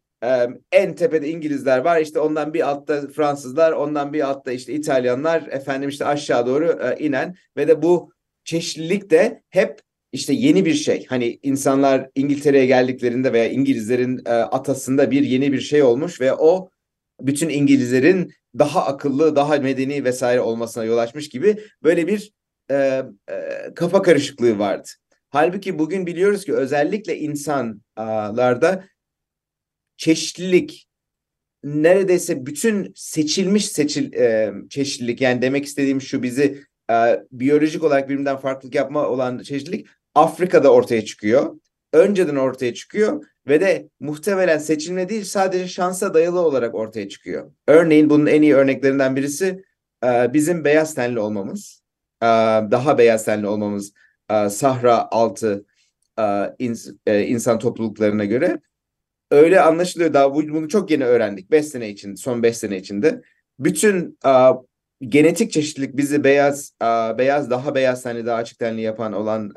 en 0.71 0.95
tepede 0.95 1.29
İngilizler 1.29 1.77
var 1.77 2.01
işte 2.01 2.19
ondan 2.19 2.53
bir 2.53 2.69
altta 2.69 3.07
Fransızlar 3.07 3.71
ondan 3.71 4.13
bir 4.13 4.29
altta 4.29 4.51
işte 4.51 4.73
İtalyanlar 4.73 5.47
efendim 5.51 5.89
işte 5.89 6.05
aşağı 6.05 6.45
doğru 6.45 6.95
inen 6.99 7.35
ve 7.57 7.67
de 7.67 7.81
bu 7.81 8.11
çeşitlilik 8.43 9.09
de 9.09 9.43
hep 9.49 9.81
işte 10.11 10.33
yeni 10.33 10.65
bir 10.65 10.73
şey. 10.73 11.05
Hani 11.05 11.39
insanlar 11.43 12.09
İngiltere'ye 12.15 12.65
geldiklerinde 12.65 13.33
veya 13.33 13.49
İngilizlerin 13.49 14.21
atasında 14.25 15.11
bir 15.11 15.23
yeni 15.23 15.53
bir 15.53 15.59
şey 15.59 15.83
olmuş 15.83 16.21
ve 16.21 16.33
o 16.33 16.69
bütün 17.21 17.49
İngilizlerin 17.49 18.33
daha 18.59 18.85
akıllı, 18.85 19.35
daha 19.35 19.57
medeni 19.57 20.03
vesaire 20.03 20.41
olmasına 20.41 20.83
yol 20.83 20.97
açmış 20.97 21.29
gibi 21.29 21.57
böyle 21.83 22.07
bir 22.07 22.31
e, 22.71 23.03
e, 23.29 23.73
kafa 23.75 24.01
karışıklığı 24.01 24.59
vardı. 24.59 24.87
Halbuki 25.29 25.79
bugün 25.79 26.05
biliyoruz 26.05 26.45
ki 26.45 26.53
özellikle 26.53 27.17
insanlarda 27.17 28.83
çeşitlilik 29.97 30.87
neredeyse 31.63 32.45
bütün 32.45 32.93
seçilmiş 32.95 33.67
seçil 33.67 34.13
e, 34.13 34.53
çeşitlilik 34.69 35.21
yani 35.21 35.41
demek 35.41 35.65
istediğim 35.65 36.01
şu 36.01 36.23
bizi 36.23 36.63
e, 36.91 37.23
biyolojik 37.31 37.83
olarak 37.83 38.09
birbirinden 38.09 38.37
farklılık 38.37 38.75
yapma 38.75 39.07
olan 39.07 39.39
çeşitlilik 39.39 39.87
Afrika'da 40.15 40.73
ortaya 40.73 41.05
çıkıyor. 41.05 41.59
Önceden 41.93 42.35
ortaya 42.35 42.73
çıkıyor 42.73 43.25
ve 43.47 43.61
de 43.61 43.89
muhtemelen 43.99 44.57
seçilme 44.57 45.09
değil 45.09 45.23
sadece 45.23 45.67
şansa 45.67 46.13
dayalı 46.13 46.39
olarak 46.39 46.75
ortaya 46.75 47.09
çıkıyor. 47.09 47.51
Örneğin 47.67 48.09
bunun 48.09 48.25
en 48.25 48.41
iyi 48.41 48.55
örneklerinden 48.55 49.15
birisi 49.15 49.63
e, 50.05 50.33
bizim 50.33 50.63
beyaz 50.63 50.95
tenli 50.95 51.19
olmamız. 51.19 51.86
E, 52.21 52.25
daha 52.71 52.97
beyaz 52.97 53.25
tenli 53.25 53.47
olmamız 53.47 53.93
e, 54.29 54.49
Sahra 54.49 55.11
altı 55.11 55.65
e, 56.19 56.23
e, 57.07 57.23
insan 57.23 57.59
topluluklarına 57.59 58.25
göre 58.25 58.59
öyle 59.31 59.61
anlaşılıyor. 59.61 60.13
Daha 60.13 60.33
bunu 60.33 60.69
çok 60.69 60.91
yeni 60.91 61.05
öğrendik. 61.05 61.51
5 61.51 61.65
sene 61.65 61.89
için, 61.89 62.15
son 62.15 62.43
5 62.43 62.57
sene 62.57 62.77
içinde. 62.77 63.21
Bütün 63.59 64.19
genetik 65.01 65.51
çeşitlilik 65.51 65.97
bizi 65.97 66.23
beyaz, 66.23 66.73
beyaz 67.17 67.49
daha 67.49 67.75
beyaz 67.75 68.03
tenli, 68.03 68.25
daha 68.25 68.37
açık 68.37 68.59
tenli 68.59 68.81
yapan 68.81 69.13
olan 69.13 69.53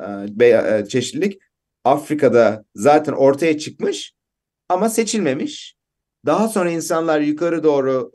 çeşitlilik 0.88 1.40
Afrika'da 1.84 2.64
zaten 2.74 3.12
ortaya 3.12 3.58
çıkmış 3.58 4.14
ama 4.68 4.88
seçilmemiş. 4.88 5.76
Daha 6.26 6.48
sonra 6.48 6.70
insanlar 6.70 7.20
yukarı 7.20 7.62
doğru 7.62 8.12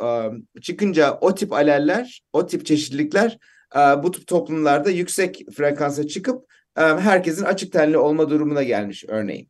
çıkınca 0.62 1.18
o 1.22 1.36
tip 1.36 1.54
aleller, 1.54 2.22
o 2.34 2.46
tip 2.46 2.66
çeşitlilikler 2.66 3.38
bu 4.04 4.12
tip 4.12 4.28
toplumlarda 4.28 4.90
yüksek 4.90 5.46
frekansa 5.58 6.08
çıkıp 6.08 6.46
a, 6.76 7.00
herkesin 7.00 7.46
açık 7.46 7.72
tenli 7.72 7.98
olma 7.98 8.30
durumuna 8.30 8.64
gelmiş 8.64 9.04
örneğin. 9.08 9.50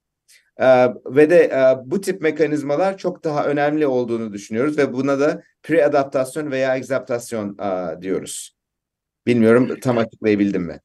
Ee, 0.59 0.87
ve 1.05 1.29
de 1.29 1.43
e, 1.43 1.91
bu 1.91 2.01
tip 2.01 2.21
mekanizmalar 2.21 2.97
çok 2.97 3.23
daha 3.23 3.45
önemli 3.45 3.87
olduğunu 3.87 4.33
düşünüyoruz 4.33 4.77
ve 4.77 4.93
buna 4.93 5.19
da 5.19 5.43
preadaptasyon 5.63 6.51
veya 6.51 6.75
egzaptasyon 6.75 7.57
e, 7.57 8.01
diyoruz. 8.01 8.55
Bilmiyorum 9.27 9.79
tam 9.81 9.97
açıklayabildim 9.97 10.61
mi? 10.63 10.79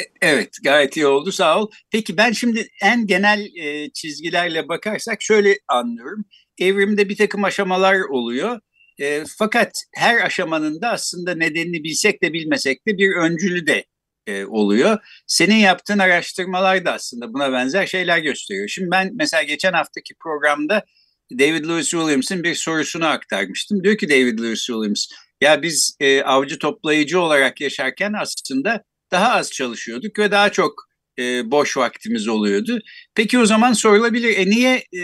E, 0.00 0.02
evet 0.22 0.56
gayet 0.64 0.96
iyi 0.96 1.06
oldu 1.06 1.32
sağ 1.32 1.60
ol. 1.60 1.70
Peki 1.90 2.16
ben 2.16 2.32
şimdi 2.32 2.68
en 2.82 3.06
genel 3.06 3.56
e, 3.56 3.90
çizgilerle 3.90 4.68
bakarsak 4.68 5.22
şöyle 5.22 5.58
anlıyorum. 5.68 6.24
Evrimde 6.58 7.08
bir 7.08 7.16
takım 7.16 7.44
aşamalar 7.44 8.00
oluyor. 8.00 8.60
E, 9.00 9.24
fakat 9.38 9.84
her 9.94 10.26
aşamanın 10.26 10.80
da 10.80 10.90
aslında 10.90 11.34
nedenini 11.34 11.84
bilsek 11.84 12.22
de 12.22 12.32
bilmesek 12.32 12.86
de 12.86 12.98
bir 12.98 13.16
öncülü 13.16 13.66
de 13.66 13.84
e, 14.26 14.44
oluyor. 14.44 14.98
Senin 15.26 15.56
yaptığın 15.56 15.98
araştırmalar 15.98 16.84
da 16.84 16.92
aslında 16.92 17.32
buna 17.32 17.52
benzer 17.52 17.86
şeyler 17.86 18.18
gösteriyor. 18.18 18.68
Şimdi 18.68 18.90
ben 18.90 19.10
mesela 19.14 19.42
geçen 19.42 19.72
haftaki 19.72 20.14
programda 20.22 20.84
David 21.38 21.64
Lewis 21.64 21.90
Williams'ın 21.90 22.44
bir 22.44 22.54
sorusunu 22.54 23.06
aktarmıştım. 23.06 23.84
Diyor 23.84 23.96
ki 23.96 24.08
David 24.08 24.38
Lewis 24.38 24.66
Williams, 24.66 25.06
ya 25.40 25.62
biz 25.62 25.96
e, 26.00 26.22
avcı 26.22 26.58
toplayıcı 26.58 27.20
olarak 27.20 27.60
yaşarken 27.60 28.12
aslında 28.12 28.82
daha 29.10 29.32
az 29.32 29.52
çalışıyorduk 29.52 30.18
ve 30.18 30.30
daha 30.30 30.52
çok 30.52 30.72
e, 31.18 31.50
boş 31.50 31.76
vaktimiz 31.76 32.28
oluyordu. 32.28 32.78
Peki 33.14 33.38
o 33.38 33.46
zaman 33.46 33.72
sorulabilir, 33.72 34.38
e 34.38 34.50
niye 34.50 34.74
e, 34.76 35.02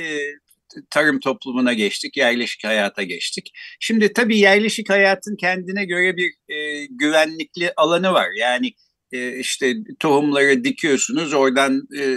tarım 0.91 1.21
toplumuna 1.21 1.73
geçtik, 1.73 2.17
yerleşik 2.17 2.65
hayata 2.65 3.03
geçtik. 3.03 3.53
Şimdi 3.81 4.13
tabii 4.13 4.39
yerleşik 4.39 4.91
hayatın 4.91 5.37
kendine 5.37 5.85
göre 5.85 6.17
bir 6.17 6.55
e, 6.55 6.87
güvenlikli 6.91 7.73
alanı 7.77 8.13
var. 8.13 8.29
Yani 8.39 8.73
e, 9.13 9.39
işte 9.39 9.75
tohumları 10.01 10.65
dikiyorsunuz 10.65 11.35
oradan 11.35 11.83
e, 11.99 12.17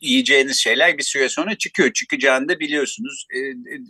yiyeceğiniz 0.00 0.56
şeyler 0.56 0.98
bir 0.98 1.02
süre 1.02 1.28
sonra 1.28 1.58
çıkıyor. 1.58 1.92
Çıkacağını 1.92 2.48
da 2.48 2.60
biliyorsunuz. 2.60 3.26
E, 3.34 3.38
e, 3.38 3.80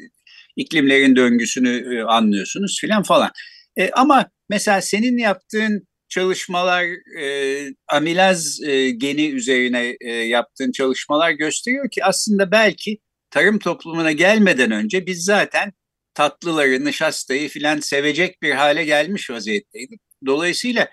iklimlerin 0.57 1.17
döngüsünü 1.17 1.97
e, 1.97 2.03
anlıyorsunuz 2.03 2.79
filan 2.81 3.03
falan. 3.03 3.31
E, 3.77 3.91
ama 3.91 4.31
mesela 4.49 4.81
senin 4.81 5.19
yaptığın 5.19 5.89
çalışmalar 6.09 6.85
e, 7.21 7.75
amilaz 7.89 8.61
e, 8.63 8.91
geni 8.91 9.31
üzerine 9.31 9.97
e, 10.01 10.11
yaptığın 10.11 10.73
çalışmalar 10.73 11.31
gösteriyor 11.31 11.91
ki 11.91 12.05
aslında 12.05 12.51
belki 12.51 12.99
tarım 13.31 13.59
toplumuna 13.59 14.13
gelmeden 14.13 14.71
önce 14.71 15.07
biz 15.07 15.25
zaten 15.25 15.73
tatlıları, 16.15 16.85
nişastayı 16.85 17.49
filan 17.49 17.81
sevecek 17.81 18.43
bir 18.43 18.53
hale 18.53 18.85
gelmiş 18.85 19.31
vaziyetteydik. 19.31 20.01
Dolayısıyla 20.27 20.89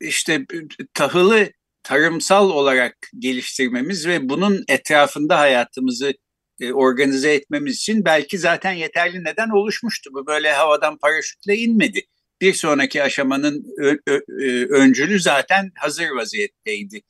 işte 0.00 0.46
tahılı 0.94 1.50
tarımsal 1.82 2.50
olarak 2.50 2.96
geliştirmemiz 3.18 4.06
ve 4.06 4.28
bunun 4.28 4.64
etrafında 4.68 5.38
hayatımızı 5.38 6.14
e, 6.60 6.72
organize 6.72 7.34
etmemiz 7.34 7.76
için 7.76 8.04
belki 8.04 8.38
zaten 8.38 8.72
yeterli 8.72 9.24
neden 9.24 9.48
oluşmuştu. 9.48 10.10
Bu 10.14 10.26
böyle 10.26 10.52
havadan 10.52 10.98
paraşütle 10.98 11.56
inmedi. 11.56 12.02
Bir 12.40 12.54
sonraki 12.54 13.02
aşamanın 13.02 13.64
e, 14.08 14.64
öncülü 14.64 15.20
zaten 15.20 15.70
hazır 15.74 16.10
vaziyetteydi. 16.10 17.00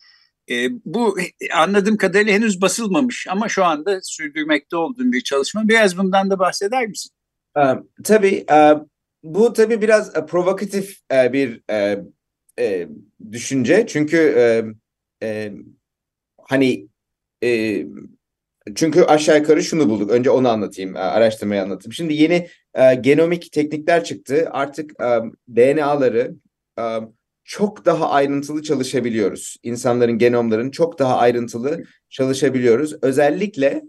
E, 0.50 0.68
bu 0.84 1.16
anladığım 1.54 1.96
kadarıyla 1.96 2.32
henüz 2.32 2.60
basılmamış 2.60 3.26
ama 3.30 3.48
şu 3.48 3.64
anda 3.64 4.00
sürdürmekte 4.02 4.76
olduğum 4.76 5.12
bir 5.12 5.20
çalışma. 5.20 5.68
Biraz 5.68 5.98
bundan 5.98 6.30
da 6.30 6.38
bahseder 6.38 6.86
misin? 6.86 7.12
E, 7.58 7.62
tabii. 8.04 8.44
E, 8.52 8.74
bu 9.22 9.52
tabii 9.52 9.80
biraz 9.80 10.16
e, 10.16 10.26
provokatif 10.26 10.98
e, 11.12 11.32
bir 11.32 11.62
e, 11.70 11.98
e, 12.58 12.88
düşünce. 13.32 13.86
Çünkü 13.88 14.16
e, 14.16 14.64
e, 15.26 15.52
hani 16.40 16.88
e, 17.44 17.82
çünkü 18.74 19.02
aşağı 19.02 19.38
yukarı 19.38 19.62
şunu 19.62 19.90
bulduk. 19.90 20.10
Önce 20.10 20.30
onu 20.30 20.48
anlatayım, 20.48 20.96
e, 20.96 20.98
araştırmayı 20.98 21.62
anlatayım. 21.62 21.92
Şimdi 21.92 22.14
yeni 22.14 22.48
e, 22.74 22.94
genomik 22.94 23.52
teknikler 23.52 24.04
çıktı. 24.04 24.48
Artık 24.50 24.92
e, 25.00 25.20
DNA'ları 25.56 26.34
e, 26.78 26.82
çok 27.48 27.84
daha 27.84 28.10
ayrıntılı 28.10 28.62
çalışabiliyoruz. 28.62 29.56
İnsanların 29.62 30.18
genomların 30.18 30.70
çok 30.70 30.98
daha 30.98 31.16
ayrıntılı 31.16 31.84
çalışabiliyoruz. 32.08 32.94
Özellikle 33.02 33.82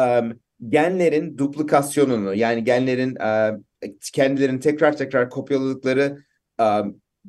e, 0.00 0.20
genlerin 0.68 1.38
duplikasyonunu 1.38 2.34
yani 2.34 2.64
genlerin 2.64 3.16
e, 3.16 3.60
kendilerini 4.12 4.60
tekrar 4.60 4.96
tekrar 4.96 5.30
kopyaladıkları 5.30 6.24
e, 6.60 6.64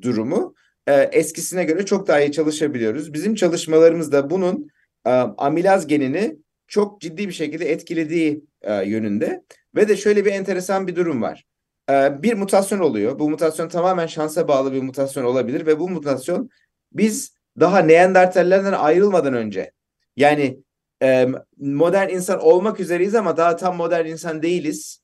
durumu 0.01 0.55
e, 0.87 0.93
eskisine 0.93 1.63
göre 1.63 1.85
çok 1.85 2.07
daha 2.07 2.21
iyi 2.21 2.31
çalışabiliyoruz. 2.31 3.13
Bizim 3.13 3.35
çalışmalarımızda 3.35 4.29
bunun 4.29 4.69
e, 5.05 5.09
amilaz 5.37 5.87
genini 5.87 6.37
çok 6.67 7.01
ciddi 7.01 7.27
bir 7.27 7.33
şekilde 7.33 7.71
etkilediği 7.71 8.43
e, 8.61 8.89
yönünde 8.89 9.43
ve 9.75 9.87
de 9.87 9.97
şöyle 9.97 10.25
bir 10.25 10.31
enteresan 10.31 10.87
bir 10.87 10.95
durum 10.95 11.21
var. 11.21 11.45
E, 11.89 12.23
bir 12.23 12.33
mutasyon 12.33 12.79
oluyor. 12.79 13.19
Bu 13.19 13.29
mutasyon 13.29 13.69
tamamen 13.69 14.07
şansa 14.07 14.47
bağlı 14.47 14.73
bir 14.73 14.81
mutasyon 14.81 15.23
olabilir 15.23 15.65
ve 15.65 15.79
bu 15.79 15.89
mutasyon 15.89 16.49
biz 16.93 17.35
daha 17.59 17.79
Neandertallerden 17.79 18.73
ayrılmadan 18.73 19.33
önce 19.33 19.71
yani 20.15 20.59
e, 21.01 21.27
modern 21.57 22.09
insan 22.09 22.39
olmak 22.39 22.79
üzereyiz 22.79 23.15
ama 23.15 23.37
daha 23.37 23.55
tam 23.55 23.75
modern 23.75 24.05
insan 24.05 24.41
değiliz. 24.41 25.01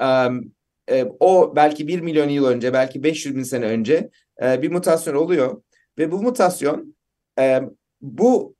E, 0.00 0.06
e, 0.90 1.04
o 1.20 1.52
belki 1.56 1.88
1 1.88 2.00
milyon 2.00 2.28
yıl 2.28 2.46
önce, 2.46 2.72
belki 2.72 3.02
500 3.02 3.36
bin 3.36 3.42
sene 3.42 3.66
önce 3.66 4.10
e, 4.42 4.62
bir 4.62 4.72
mutasyon 4.72 5.14
oluyor 5.14 5.62
ve 5.98 6.12
bu 6.12 6.22
mutasyon 6.22 6.96
bu 8.00 8.56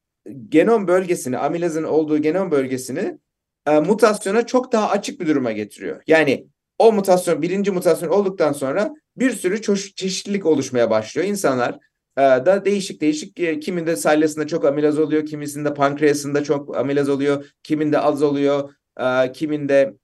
genom 0.48 0.88
bölgesini, 0.88 1.38
amilazın 1.38 1.84
olduğu 1.84 2.18
genom 2.18 2.50
bölgesini 2.50 3.18
mutasyona 3.66 4.46
çok 4.46 4.72
daha 4.72 4.90
açık 4.90 5.20
bir 5.20 5.26
duruma 5.26 5.52
getiriyor. 5.52 6.02
Yani 6.06 6.46
o 6.78 6.92
mutasyon, 6.92 7.42
birinci 7.42 7.70
mutasyon 7.70 8.08
olduktan 8.08 8.52
sonra 8.52 8.94
bir 9.16 9.30
sürü 9.30 9.62
çeşitlilik 9.94 10.46
oluşmaya 10.46 10.90
başlıyor. 10.90 11.28
İnsanlar 11.28 11.78
e, 12.16 12.20
da 12.20 12.64
değişik 12.64 13.00
değişik, 13.00 13.40
e, 13.40 13.60
kiminde 13.60 13.96
salyasında 13.96 14.46
çok 14.46 14.64
amilaz 14.64 14.98
oluyor, 14.98 15.26
kimisinde 15.26 15.74
pankreasında 15.74 16.44
çok 16.44 16.76
amilaz 16.76 17.08
oluyor, 17.08 17.46
kiminde 17.62 17.98
az 17.98 18.22
oluyor, 18.22 18.74
e, 19.00 19.32
kiminde 19.32 19.94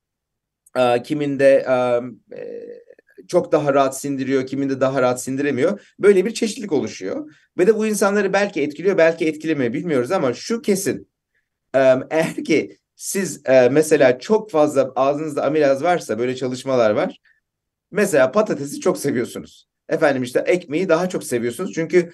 kiminde 1.04 1.66
çok 3.28 3.52
daha 3.52 3.74
rahat 3.74 4.00
sindiriyor, 4.00 4.46
kiminde 4.46 4.80
daha 4.80 5.02
rahat 5.02 5.22
sindiremiyor. 5.22 5.94
Böyle 5.98 6.24
bir 6.24 6.34
çeşitlilik 6.34 6.72
oluşuyor. 6.72 7.32
Ve 7.58 7.66
de 7.66 7.76
bu 7.76 7.86
insanları 7.86 8.32
belki 8.32 8.62
etkiliyor, 8.62 8.98
belki 8.98 9.26
etkilemiyor 9.26 9.72
bilmiyoruz 9.72 10.12
ama 10.12 10.32
şu 10.34 10.62
kesin. 10.62 11.08
Eğer 11.74 12.44
ki 12.44 12.78
siz 13.02 13.42
mesela 13.70 14.18
çok 14.18 14.50
fazla 14.50 14.92
ağzınızda 14.96 15.44
amilaz 15.44 15.82
varsa 15.82 16.18
böyle 16.18 16.36
çalışmalar 16.36 16.90
var. 16.90 17.20
Mesela 17.90 18.32
patatesi 18.32 18.80
çok 18.80 18.98
seviyorsunuz. 18.98 19.66
Efendim 19.88 20.22
işte 20.22 20.44
ekmeği 20.46 20.88
daha 20.88 21.08
çok 21.08 21.24
seviyorsunuz. 21.24 21.72
Çünkü 21.74 22.12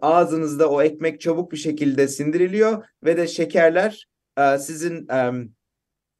ağzınızda 0.00 0.70
o 0.70 0.82
ekmek 0.82 1.20
çabuk 1.20 1.52
bir 1.52 1.56
şekilde 1.56 2.08
sindiriliyor 2.08 2.84
ve 3.04 3.16
de 3.16 3.28
şekerler 3.28 4.08
sizin 4.58 5.08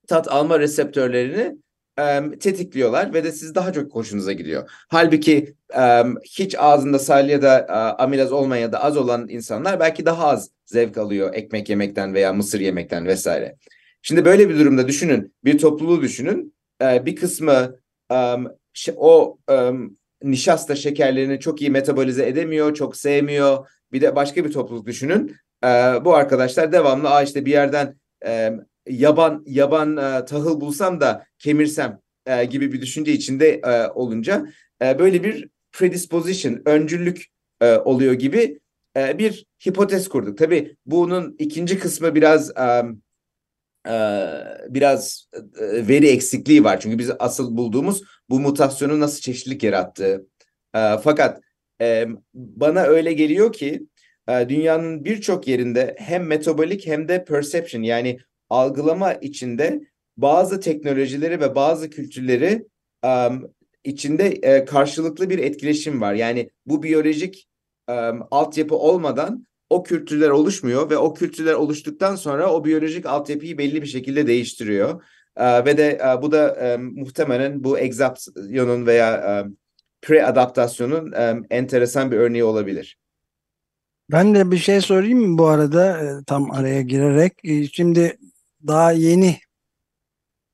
tat 0.09 0.29
alma 0.29 0.59
reseptörlerini 0.59 1.57
e, 1.99 2.39
tetikliyorlar 2.39 3.15
ve 3.15 3.25
de 3.25 3.33
siz 3.33 3.55
daha 3.55 3.73
çok 3.73 3.95
hoşunuza 3.95 4.33
gidiyor. 4.33 4.71
Halbuki 4.89 5.55
e, 5.77 6.03
hiç 6.25 6.55
ağzında 6.59 6.99
sal 6.99 7.43
da 7.43 7.59
e, 7.59 7.73
amilaz 8.03 8.33
olmayan 8.33 8.63
ya 8.63 8.73
da 8.73 8.85
az 8.85 8.97
olan 8.97 9.29
insanlar 9.29 9.81
belki 9.81 10.07
daha 10.07 10.27
az 10.27 10.51
zevk 10.65 10.99
alıyor 10.99 11.35
ekmek 11.35 11.69
yemekten 11.69 12.15
veya 12.15 12.33
mısır 12.33 12.61
yemekten 12.61 13.07
vesaire. 13.07 13.57
Şimdi 14.09 14.25
böyle 14.25 14.49
bir 14.49 14.59
durumda 14.59 14.89
düşünün, 14.89 15.35
bir 15.45 15.59
topluluğu 15.59 16.03
düşünün. 16.03 16.55
E, 16.83 17.07
bir 17.07 17.17
kısmı 17.17 17.77
e, 18.13 18.37
o 18.97 19.39
e, 19.51 19.71
nişasta 20.23 20.77
şekerlerini 20.77 21.41
çok 21.41 21.61
iyi 21.61 21.71
metabolize 21.71 22.27
edemiyor, 22.27 22.75
çok 22.75 22.97
sevmiyor. 22.97 23.69
Bir 23.93 24.01
de 24.01 24.17
başka 24.17 24.45
bir 24.45 24.53
topluluk 24.53 24.87
düşünün. 24.87 25.37
E, 25.65 25.69
bu 26.05 26.15
arkadaşlar 26.15 26.73
devamlı 26.73 27.11
Aa 27.11 27.23
işte 27.23 27.47
bir 27.47 27.51
yerden 27.51 27.97
e, 28.27 28.53
yaban 28.89 29.45
yaban 29.47 29.97
e, 29.97 30.25
tahıl 30.25 30.61
bulsam 30.61 31.01
da 31.01 31.25
kemirsem 31.39 32.01
e, 32.27 32.45
gibi 32.45 32.73
bir 32.73 32.81
düşünce 32.81 33.13
içinde 33.13 33.61
e, 33.65 33.89
olunca 33.89 34.47
e, 34.83 34.99
böyle 34.99 35.25
bir 35.25 35.49
predisposition, 35.73 36.63
öncüllük 36.67 37.25
e, 37.61 37.77
oluyor 37.77 38.13
gibi 38.13 38.61
e, 38.97 39.19
bir 39.19 39.47
hipotez 39.67 40.09
kurduk. 40.09 40.39
Tabii 40.39 40.77
bunun 40.87 41.37
ikinci 41.39 41.79
kısmı 41.79 42.15
biraz 42.15 42.51
e, 42.51 42.83
biraz 44.69 45.29
e, 45.61 45.89
veri 45.89 46.09
eksikliği 46.09 46.65
var. 46.65 46.81
Çünkü 46.81 46.99
biz 46.99 47.11
asıl 47.19 47.57
bulduğumuz 47.57 48.03
bu 48.31 48.41
mutasyonun 48.41 49.01
nasıl 49.01 49.21
çeşitlilik 49.21 49.63
yarattığı. 49.63 50.27
E, 50.75 50.81
fakat 51.05 51.41
e, 51.81 52.07
bana 52.35 52.83
öyle 52.83 53.13
geliyor 53.13 53.53
ki 53.53 53.87
e, 54.29 54.49
dünyanın 54.49 55.05
birçok 55.05 55.49
yerinde 55.49 55.97
hem 55.99 56.27
metabolik 56.27 56.87
hem 56.87 57.09
de 57.09 57.25
perception 57.25 57.83
yani 57.83 58.19
algılama 58.51 59.13
içinde 59.13 59.81
bazı 60.17 60.61
teknolojileri 60.61 61.41
ve 61.41 61.55
bazı 61.55 61.91
kültürleri 61.91 62.67
içinde 63.85 64.27
e, 64.27 64.65
karşılıklı 64.65 65.31
bir 65.31 65.39
etkileşim 65.39 66.01
var. 66.01 66.15
Yani 66.15 66.51
bu 66.67 66.83
biyolojik 66.83 67.49
altyapı 68.31 68.77
olmadan 68.77 69.47
o 69.71 69.83
kültürler 69.83 70.31
oluşmuyor 70.31 70.91
ve 70.91 70.97
o 70.97 71.15
kültürler 71.15 71.55
oluştuktan 71.55 72.17
sonra 72.17 72.53
o 72.53 72.65
biyolojik 72.65 73.07
altyapıyı 73.07 73.59
belli 73.59 73.83
bir 73.83 73.87
şekilde 73.87 74.27
değiştiriyor. 74.27 75.03
Uh, 75.37 75.67
ve 75.67 75.77
de 75.77 76.01
uh, 76.05 76.23
bu 76.23 76.33
da 76.33 76.75
um, 76.77 77.01
muhtemelen 77.01 77.65
bu 77.65 77.79
egzapsiyonun 77.79 78.87
veya 78.87 79.43
um, 79.45 79.57
pre-adaptasyonun 80.03 81.33
um, 81.33 81.47
enteresan 81.51 82.11
bir 82.11 82.17
örneği 82.17 82.45
olabilir. 82.45 82.99
Ben 84.13 84.35
de 84.35 84.51
bir 84.51 84.57
şey 84.57 84.81
sorayım 84.81 85.19
mı 85.19 85.39
bu 85.39 85.47
arada 85.47 86.01
tam 86.27 86.51
araya 86.51 86.83
girerek? 86.83 87.33
Şimdi 87.73 88.19
daha 88.67 88.93
yeni 88.93 89.39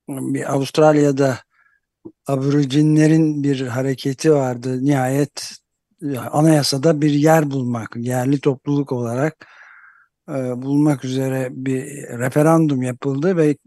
bir 0.09 0.53
Avustralya'da 0.53 1.39
aborjinlerin 2.27 3.43
bir 3.43 3.61
hareketi 3.61 4.33
vardı. 4.33 4.85
Nihayet 4.85 5.62
anayasada 6.31 7.01
bir 7.01 7.11
yer 7.11 7.51
bulmak, 7.51 7.95
yerli 7.95 8.39
topluluk 8.41 8.91
olarak 8.91 9.47
e, 10.29 10.33
bulmak 10.33 11.05
üzere 11.05 11.47
bir 11.51 11.83
referandum 12.19 12.81
yapıldı 12.81 13.37
ve 13.37 13.57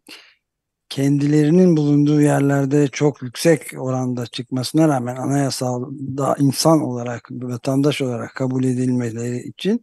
kendilerinin 0.89 1.77
bulunduğu 1.77 2.21
yerlerde 2.21 2.89
çok 2.89 3.23
yüksek 3.23 3.63
oranda 3.77 4.27
çıkmasına 4.27 4.89
rağmen 4.89 5.17
anayasalda 5.17 6.37
insan 6.39 6.81
olarak, 6.81 7.29
vatandaş 7.31 8.03
olarak 8.03 8.35
kabul 8.35 8.65
edilmeleri 8.65 9.39
için 9.49 9.83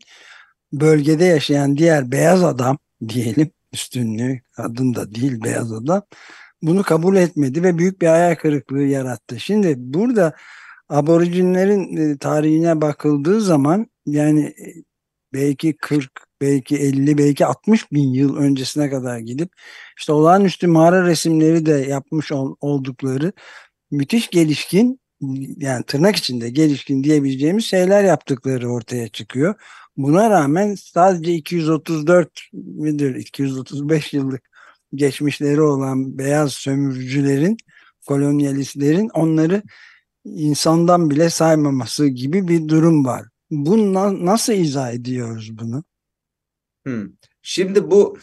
bölgede 0.74 1.26
yaşayan 1.26 1.78
diğer 1.78 2.12
beyaz 2.12 2.44
adam 2.44 2.78
diyelim 3.10 3.52
üstünlüğü 3.74 4.42
kadın 4.52 4.96
da 4.96 5.16
değil 5.16 5.44
beyaz 5.44 5.74
adam 5.74 6.02
bunu 6.62 6.84
kabul 6.84 7.16
etmedi 7.16 7.64
ve 7.64 7.78
büyük 7.78 8.02
bir 8.02 8.08
hayal 8.08 8.36
kırıklığı 8.36 8.84
yarattı. 8.84 9.40
Şimdi 9.40 9.76
burada 9.78 10.34
aborjinlerin 10.38 10.63
e, 11.98 12.18
tarihine 12.18 12.82
bakıldığı 12.82 13.42
zaman 13.42 13.88
yani 14.06 14.46
e, 14.46 14.84
belki 15.34 15.78
40 15.78 16.12
belki 16.42 16.78
50 16.78 17.18
belki 17.18 17.46
60 17.46 17.92
bin 17.92 18.14
yıl 18.14 18.38
öncesine 18.38 18.90
kadar 18.90 19.20
gidip 19.20 19.50
işte 19.98 20.12
olağanüstü 20.12 20.68
mağara 20.68 21.06
resimleri 21.08 21.66
de 21.66 21.72
yapmış 21.72 22.32
oldukları 22.62 23.34
müthiş 23.92 24.30
gelişkin 24.30 25.00
yani 25.58 25.84
tırnak 25.84 26.16
içinde 26.16 26.50
gelişkin 26.50 27.04
diyebileceğimiz 27.04 27.66
şeyler 27.66 28.04
yaptıkları 28.04 28.70
ortaya 28.72 29.08
çıkıyor. 29.08 29.56
Buna 29.98 30.30
rağmen 30.30 30.76
sadece 30.76 31.34
234 31.34 32.42
midir 32.54 33.16
235 33.16 34.14
yıllık 34.14 34.50
geçmişleri 34.96 35.62
olan 35.62 36.18
beyaz 36.18 36.54
sömürücülerin, 36.54 37.58
kolonyalistlerin 38.08 39.10
onları 39.10 39.64
insandan 40.26 41.10
bile 41.10 41.30
saymaması 41.30 42.08
gibi 42.08 42.48
bir 42.48 42.68
durum 42.68 43.06
var. 43.06 43.26
Bu 43.52 43.94
na 43.94 44.26
nasıl 44.26 44.54
izah 44.54 44.94
ediyoruz 44.94 45.58
bunu? 45.58 45.84
Hmm. 46.86 47.10
Şimdi 47.42 47.92
bu 47.92 48.18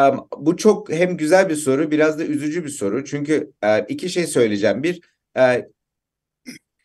um, 0.00 0.28
bu 0.36 0.56
çok 0.56 0.92
hem 0.92 1.16
güzel 1.16 1.48
bir 1.48 1.54
soru 1.54 1.90
biraz 1.90 2.18
da 2.18 2.24
üzücü 2.24 2.64
bir 2.64 2.68
soru. 2.68 3.04
Çünkü 3.04 3.52
uh, 3.64 3.78
iki 3.88 4.10
şey 4.10 4.26
söyleyeceğim. 4.26 4.82
Bir 4.82 5.00
uh, 5.38 5.62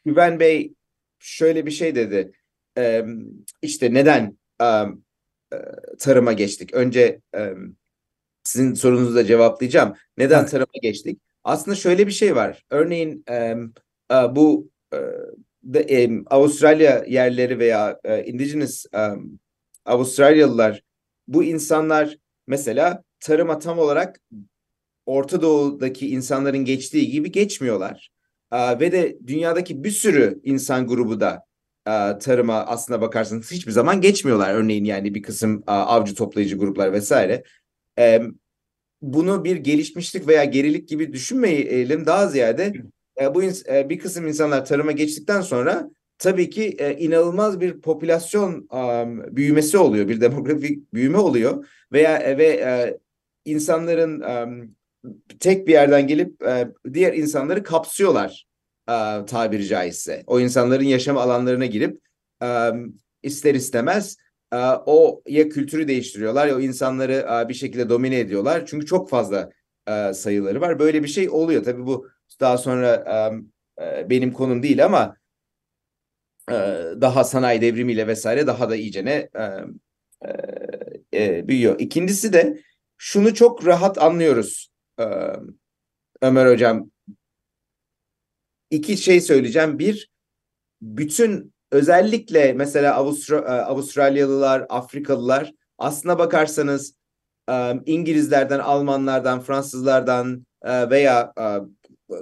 Güven 0.06 0.40
Bey 0.40 0.74
şöyle 1.20 1.66
bir 1.66 1.72
şey 1.72 1.96
dedi. 1.96 2.32
Um, 2.80 3.26
işte 3.62 3.94
neden 3.94 4.38
um, 4.62 5.04
tarıma 6.00 6.34
geçtik? 6.34 6.74
Önce 6.74 7.22
um, 7.38 7.78
sizin 8.44 8.74
sorunuzu 8.74 9.16
da 9.16 9.26
cevaplayacağım. 9.26 9.96
Neden 10.18 10.40
evet. 10.40 10.52
tarıma 10.52 10.80
geçtik? 10.82 11.22
Aslında 11.44 11.76
şöyle 11.76 12.08
bir 12.08 12.12
şey 12.12 12.36
var. 12.36 12.66
Örneğin 12.70 13.26
um, 13.30 13.74
bu 14.10 14.70
uh, 14.94 15.00
de, 15.64 16.08
um, 16.08 16.24
Avustralya 16.30 17.06
yerleri 17.08 17.60
veya 17.60 18.00
uh, 18.06 18.28
indigenous 18.28 18.86
um, 18.94 19.40
Avustralyalılar 19.86 20.84
bu 21.28 21.44
insanlar 21.44 22.18
mesela 22.48 23.04
tarıma 23.20 23.60
tam 23.60 23.80
olarak 23.80 24.22
Orta 25.06 25.42
Doğu'daki 25.42 26.10
insanların 26.10 26.66
geçtiği 26.66 27.12
gibi 27.12 27.32
geçmiyorlar. 27.32 28.10
Uh, 28.52 28.80
ve 28.80 28.92
de 28.92 29.18
dünyadaki 29.28 29.84
bir 29.84 29.92
sürü 29.92 30.40
insan 30.44 30.88
grubu 30.88 31.20
da 31.20 31.44
uh, 31.88 32.20
tarıma 32.20 32.56
aslına 32.56 33.02
bakarsanız 33.02 33.52
hiçbir 33.52 33.72
zaman 33.72 34.02
geçmiyorlar. 34.02 34.54
Örneğin 34.54 34.86
yani 34.86 35.16
bir 35.16 35.22
kısım 35.22 35.58
uh, 35.58 35.64
avcı 35.68 36.16
toplayıcı 36.16 36.58
gruplar 36.58 36.94
vesaire. 36.94 37.44
Um, 38.00 38.40
bunu 39.02 39.44
bir 39.44 39.56
gelişmişlik 39.56 40.28
veya 40.28 40.44
gerilik 40.44 40.88
gibi 40.90 41.14
düşünmeyelim 41.14 42.06
daha 42.06 42.28
ziyade 42.28 42.74
e, 43.22 43.36
bu 43.36 43.44
e, 43.44 43.90
bir 43.90 44.00
kısım 44.00 44.28
insanlar 44.28 44.66
tarıma 44.66 44.92
geçtikten 44.92 45.42
sonra 45.42 45.90
tabii 46.18 46.50
ki 46.50 46.76
e, 46.80 46.98
inanılmaz 46.98 47.60
bir 47.60 47.82
popülasyon 47.82 48.70
büyümesi 49.36 49.78
oluyor, 49.78 50.08
bir 50.08 50.22
demografik 50.22 50.94
büyüme 50.94 51.18
oluyor 51.18 51.68
veya 51.92 52.38
ve 52.38 53.00
insanların 53.46 54.24
tek 55.40 55.68
bir 55.68 55.72
yerden 55.72 56.08
gelip 56.08 56.44
diğer 56.94 57.14
insanları 57.14 57.64
kapsıyorlar 57.64 58.48
tabiri 59.28 59.68
caizse. 59.68 60.24
O 60.28 60.40
insanların 60.40 60.84
yaşam 60.84 61.18
alanlarına 61.18 61.66
girip 61.66 62.02
ister 63.24 63.56
istemez 63.56 64.18
o 64.86 65.22
ya 65.28 65.50
kültürü 65.50 65.88
değiştiriyorlar 65.88 66.48
ya 66.48 66.56
o 66.58 66.60
insanları 66.60 67.46
bir 67.50 67.54
şekilde 67.54 67.90
domine 67.90 68.20
ediyorlar. 68.20 68.66
Çünkü 68.66 68.86
çok 68.86 69.10
fazla 69.10 69.50
sayıları 70.14 70.62
var. 70.62 70.80
Böyle 70.80 71.04
bir 71.04 71.08
şey 71.08 71.30
oluyor. 71.30 71.64
Tabii 71.64 71.86
bu 71.86 72.08
daha 72.40 72.58
sonra 72.58 73.06
e, 73.82 74.10
benim 74.10 74.34
konum 74.34 74.64
değil 74.64 74.86
ama 74.86 75.18
e, 76.50 76.54
daha 77.02 77.24
sanayi 77.24 77.62
devrimiyle 77.62 78.08
vesaire 78.08 78.48
daha 78.48 78.70
da 78.70 78.76
iyicene 78.76 79.30
e, 79.36 80.34
e, 81.14 81.48
büyüyor. 81.48 81.80
İkincisi 81.80 82.34
de 82.34 82.62
şunu 82.98 83.34
çok 83.34 83.66
rahat 83.66 83.98
anlıyoruz 83.98 84.70
e, 85.00 85.06
Ömer 86.22 86.52
Hocam. 86.52 86.92
İki 88.70 88.98
şey 88.98 89.22
söyleyeceğim. 89.22 89.80
Bir, 89.80 90.10
bütün 90.82 91.54
özellikle 91.72 92.54
mesela 92.54 92.96
Avustra 92.96 93.66
Avustralyalılar, 93.66 94.66
Afrikalılar 94.70 95.54
aslına 95.78 96.20
bakarsanız 96.20 96.98
İngilizlerden, 97.86 98.60
Almanlardan, 98.60 99.40
Fransızlardan 99.40 100.46
veya 100.66 101.34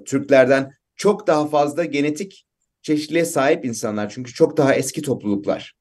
Türklerden 0.06 0.72
çok 0.96 1.28
daha 1.28 1.48
fazla 1.48 1.86
genetik 1.86 2.46
çeşitliliğe 2.82 3.26
sahip 3.26 3.66
insanlar. 3.66 4.10
Çünkü 4.10 4.34
çok 4.34 4.58
daha 4.58 4.76
eski 4.76 5.02
topluluklar. 5.02 5.76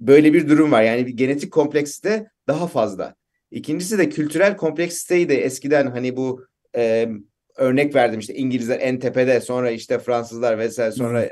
Böyle 0.00 0.32
bir 0.32 0.48
durum 0.48 0.72
var. 0.72 0.82
Yani 0.82 1.06
bir 1.06 1.16
genetik 1.16 1.52
kompleksite 1.52 2.26
daha 2.48 2.66
fazla. 2.66 3.14
İkincisi 3.50 3.98
de 3.98 4.08
kültürel 4.08 4.56
kompleksiteyi 4.56 5.28
de 5.28 5.44
eskiden 5.44 5.90
hani 5.90 6.16
bu 6.16 6.46
e, 6.76 7.08
örnek 7.56 7.94
verdim 7.94 8.20
işte 8.20 8.34
İngilizler 8.34 8.80
en 8.80 8.98
tepede 8.98 9.40
sonra 9.40 9.70
işte 9.70 9.98
Fransızlar 9.98 10.58
vesaire 10.58 10.92
sonra 10.92 11.22
e, 11.22 11.30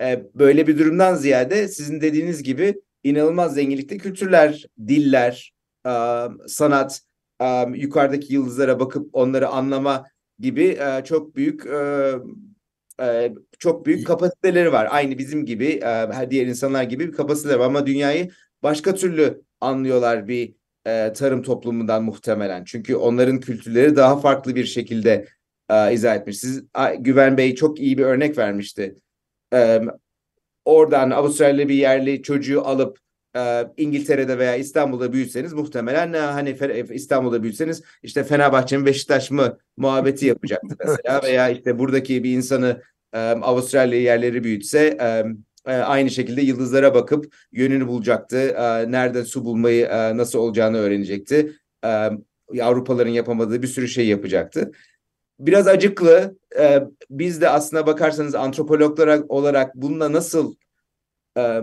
e, 0.00 0.24
böyle 0.34 0.66
bir 0.66 0.78
durumdan 0.78 1.14
ziyade 1.14 1.68
sizin 1.68 2.00
dediğiniz 2.00 2.42
gibi 2.42 2.74
inanılmaz 3.02 3.54
zenginlikte 3.54 3.98
kültürler, 3.98 4.66
diller, 4.88 5.52
e, 5.86 5.92
sanat, 6.46 7.00
e, 7.40 7.64
yukarıdaki 7.74 8.34
yıldızlara 8.34 8.80
bakıp 8.80 9.08
onları 9.12 9.48
anlama 9.48 10.04
gibi 10.38 10.64
e, 10.64 11.04
çok 11.04 11.36
büyük 11.36 11.66
e, 11.66 12.12
e, 13.00 13.34
çok 13.58 13.86
büyük 13.86 14.06
kapasiteleri 14.06 14.72
var. 14.72 14.88
Aynı 14.90 15.18
bizim 15.18 15.46
gibi 15.46 15.66
e, 15.66 16.30
diğer 16.30 16.46
insanlar 16.46 16.82
gibi 16.82 17.08
bir 17.08 17.12
kapasiteleri 17.12 17.58
var 17.58 17.66
ama 17.66 17.86
dünyayı 17.86 18.30
başka 18.62 18.94
türlü 18.94 19.42
anlıyorlar 19.60 20.28
bir 20.28 20.54
e, 20.86 21.12
tarım 21.12 21.42
toplumundan 21.42 22.04
muhtemelen. 22.04 22.64
Çünkü 22.64 22.96
onların 22.96 23.40
kültürleri 23.40 23.96
daha 23.96 24.20
farklı 24.20 24.54
bir 24.54 24.64
şekilde 24.64 25.26
e, 25.70 25.92
izah 25.92 26.16
etmiş. 26.16 26.38
Siz 26.38 26.64
Güven 26.98 27.36
Bey 27.36 27.54
çok 27.54 27.80
iyi 27.80 27.98
bir 27.98 28.04
örnek 28.04 28.38
vermişti. 28.38 28.96
E, 29.54 29.80
oradan 30.64 31.10
Avustralya 31.10 31.68
bir 31.68 31.74
yerli 31.74 32.22
çocuğu 32.22 32.62
alıp 32.66 33.03
e, 33.36 33.66
İngiltere'de 33.76 34.38
veya 34.38 34.56
İstanbul'da 34.56 35.12
büyüseniz 35.12 35.52
muhtemelen 35.52 36.12
e, 36.12 36.18
hani 36.18 36.56
İstanbul'da 36.90 37.42
büyüseniz 37.42 37.82
işte 38.02 38.24
Fenerbahçe 38.24 38.78
mi 38.78 38.86
Beşiktaş 38.86 39.30
mı 39.30 39.58
muhabbeti 39.76 40.26
yapacaktı 40.26 40.76
mesela 40.78 41.22
veya 41.24 41.48
işte 41.48 41.78
buradaki 41.78 42.24
bir 42.24 42.32
insanı 42.32 42.82
e, 43.12 43.18
Avustralya 43.18 44.00
yerleri 44.00 44.44
büyütse 44.44 44.96
e, 45.00 45.24
e, 45.66 45.72
aynı 45.72 46.10
şekilde 46.10 46.42
yıldızlara 46.42 46.94
bakıp 46.94 47.34
yönünü 47.52 47.88
bulacaktı. 47.88 48.36
E, 48.38 48.90
nerede 48.90 49.24
su 49.24 49.44
bulmayı 49.44 49.86
e, 49.86 50.16
nasıl 50.16 50.38
olacağını 50.38 50.78
öğrenecekti. 50.78 51.52
E, 51.84 52.10
Avrupaların 52.62 53.10
yapamadığı 53.10 53.62
bir 53.62 53.66
sürü 53.66 53.88
şey 53.88 54.06
yapacaktı. 54.06 54.72
Biraz 55.38 55.68
acıklı. 55.68 56.38
E, 56.58 56.82
biz 57.10 57.40
de 57.40 57.48
aslına 57.48 57.86
bakarsanız 57.86 58.34
antropologlar 58.34 59.22
olarak 59.28 59.74
bununla 59.74 60.12
nasıl 60.12 60.54
e, 61.38 61.60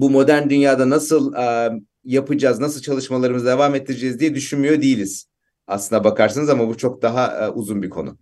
bu 0.00 0.10
modern 0.10 0.50
dünyada 0.50 0.90
nasıl 0.90 1.34
e, 1.34 1.70
yapacağız, 2.04 2.60
nasıl 2.60 2.82
çalışmalarımızı 2.82 3.46
devam 3.46 3.74
ettireceğiz 3.74 4.20
diye 4.20 4.34
düşünmüyor 4.34 4.82
değiliz. 4.82 5.26
Aslına 5.66 6.04
bakarsanız 6.04 6.50
ama 6.50 6.68
bu 6.68 6.76
çok 6.76 7.02
daha 7.02 7.46
e, 7.46 7.48
uzun 7.48 7.82
bir 7.82 7.90
konu. 7.90 8.18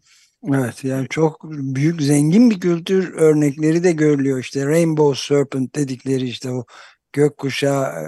Evet 0.49 0.85
yani 0.85 1.07
çok 1.11 1.45
büyük 1.51 2.03
zengin 2.03 2.51
bir 2.51 2.61
kültür 2.61 3.15
örnekleri 3.15 3.85
de 3.85 3.93
görülüyor 3.93 4.39
işte 4.39 4.67
Rainbow 4.67 5.35
Serpent 5.37 5.75
dedikleri 5.75 6.25
işte 6.25 6.51
o 6.51 6.65
gökkuşağı 7.13 7.85
e, 7.85 8.05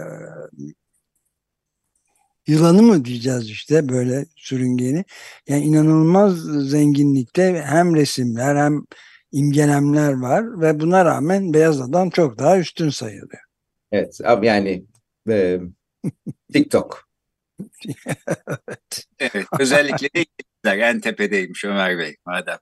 yılanı 2.47 2.83
mı 2.83 3.05
diyeceğiz 3.05 3.51
işte 3.51 3.89
böyle 3.89 4.27
sürüngeni. 4.37 5.05
Yani 5.49 5.65
inanılmaz 5.65 6.39
zenginlikte 6.71 7.63
hem 7.67 7.97
resimler 7.97 8.57
hem 8.57 8.83
imgelemler 9.33 10.13
var 10.13 10.61
ve 10.61 10.81
buna 10.81 11.05
rağmen 11.05 11.55
beyaz 11.55 11.81
adam 11.81 12.11
çok 12.11 12.39
daha 12.39 12.59
üstün 12.59 12.91
sayılıyor. 12.91 13.46
Evet 13.93 14.21
abi 14.25 14.47
yani 14.47 14.85
e, 15.31 15.61
TikTok. 16.53 17.09
evet. 17.89 19.07
evet. 19.19 19.47
Özellikle 19.61 20.09
de 20.15 20.27
en 20.71 21.01
tepedeymiş 21.01 21.65
Ömer 21.65 21.99
Bey 21.99 22.17
madem. 22.27 22.59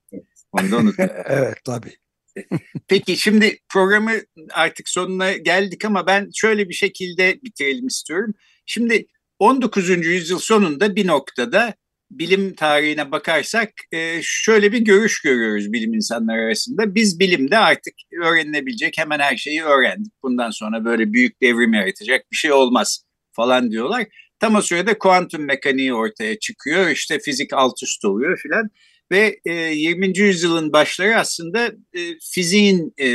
Onu 0.53 0.99
da 0.99 1.25
evet 1.29 1.59
tabii. 1.65 1.97
Peki 2.89 3.17
şimdi 3.17 3.59
programı 3.69 4.13
artık 4.53 4.89
sonuna 4.89 5.33
geldik 5.33 5.85
ama 5.85 6.07
ben 6.07 6.31
şöyle 6.35 6.69
bir 6.69 6.75
şekilde 6.75 7.43
bitirelim 7.43 7.87
istiyorum. 7.87 8.35
Şimdi 8.67 9.07
19. 9.39 9.89
yüzyıl 9.89 10.39
sonunda 10.39 10.97
bir 10.97 11.07
noktada 11.07 11.75
bilim 12.11 12.55
tarihine 12.55 13.13
bakarsak 13.13 13.71
e, 13.93 14.21
şöyle 14.23 14.73
bir 14.73 14.79
görüş 14.79 15.23
görüyoruz 15.23 15.73
bilim 15.73 15.95
insanları 15.95 16.41
arasında. 16.41 16.95
Biz 16.95 17.21
bilimde 17.21 17.59
artık 17.59 17.95
öğrenilebilecek 18.25 18.99
hemen 18.99 19.19
her 19.19 19.37
şeyi 19.37 19.63
öğrendik. 19.63 20.13
Bundan 20.23 20.51
sonra 20.51 20.85
böyle 20.85 21.13
büyük 21.13 21.43
devrim 21.43 21.75
yaratacak 21.75 22.31
bir 22.33 22.37
şey 22.37 22.53
olmaz 22.53 23.05
falan 23.33 23.71
diyorlar. 23.71 24.07
Tam 24.41 24.55
o 24.55 24.63
sırada 24.63 24.99
kuantum 24.99 25.45
mekaniği 25.45 25.95
ortaya 25.95 26.39
çıkıyor. 26.39 26.89
İşte 26.91 27.19
fizik 27.19 27.53
alt 27.53 27.83
üst 27.83 28.05
oluyor 28.05 28.39
filan. 28.39 28.71
Ve 29.11 29.41
e, 29.45 29.53
20. 29.53 30.19
yüzyılın 30.19 30.73
başları 30.73 31.17
aslında 31.17 31.67
e, 31.67 32.01
fiziğin 32.35 32.95
e, 32.99 33.09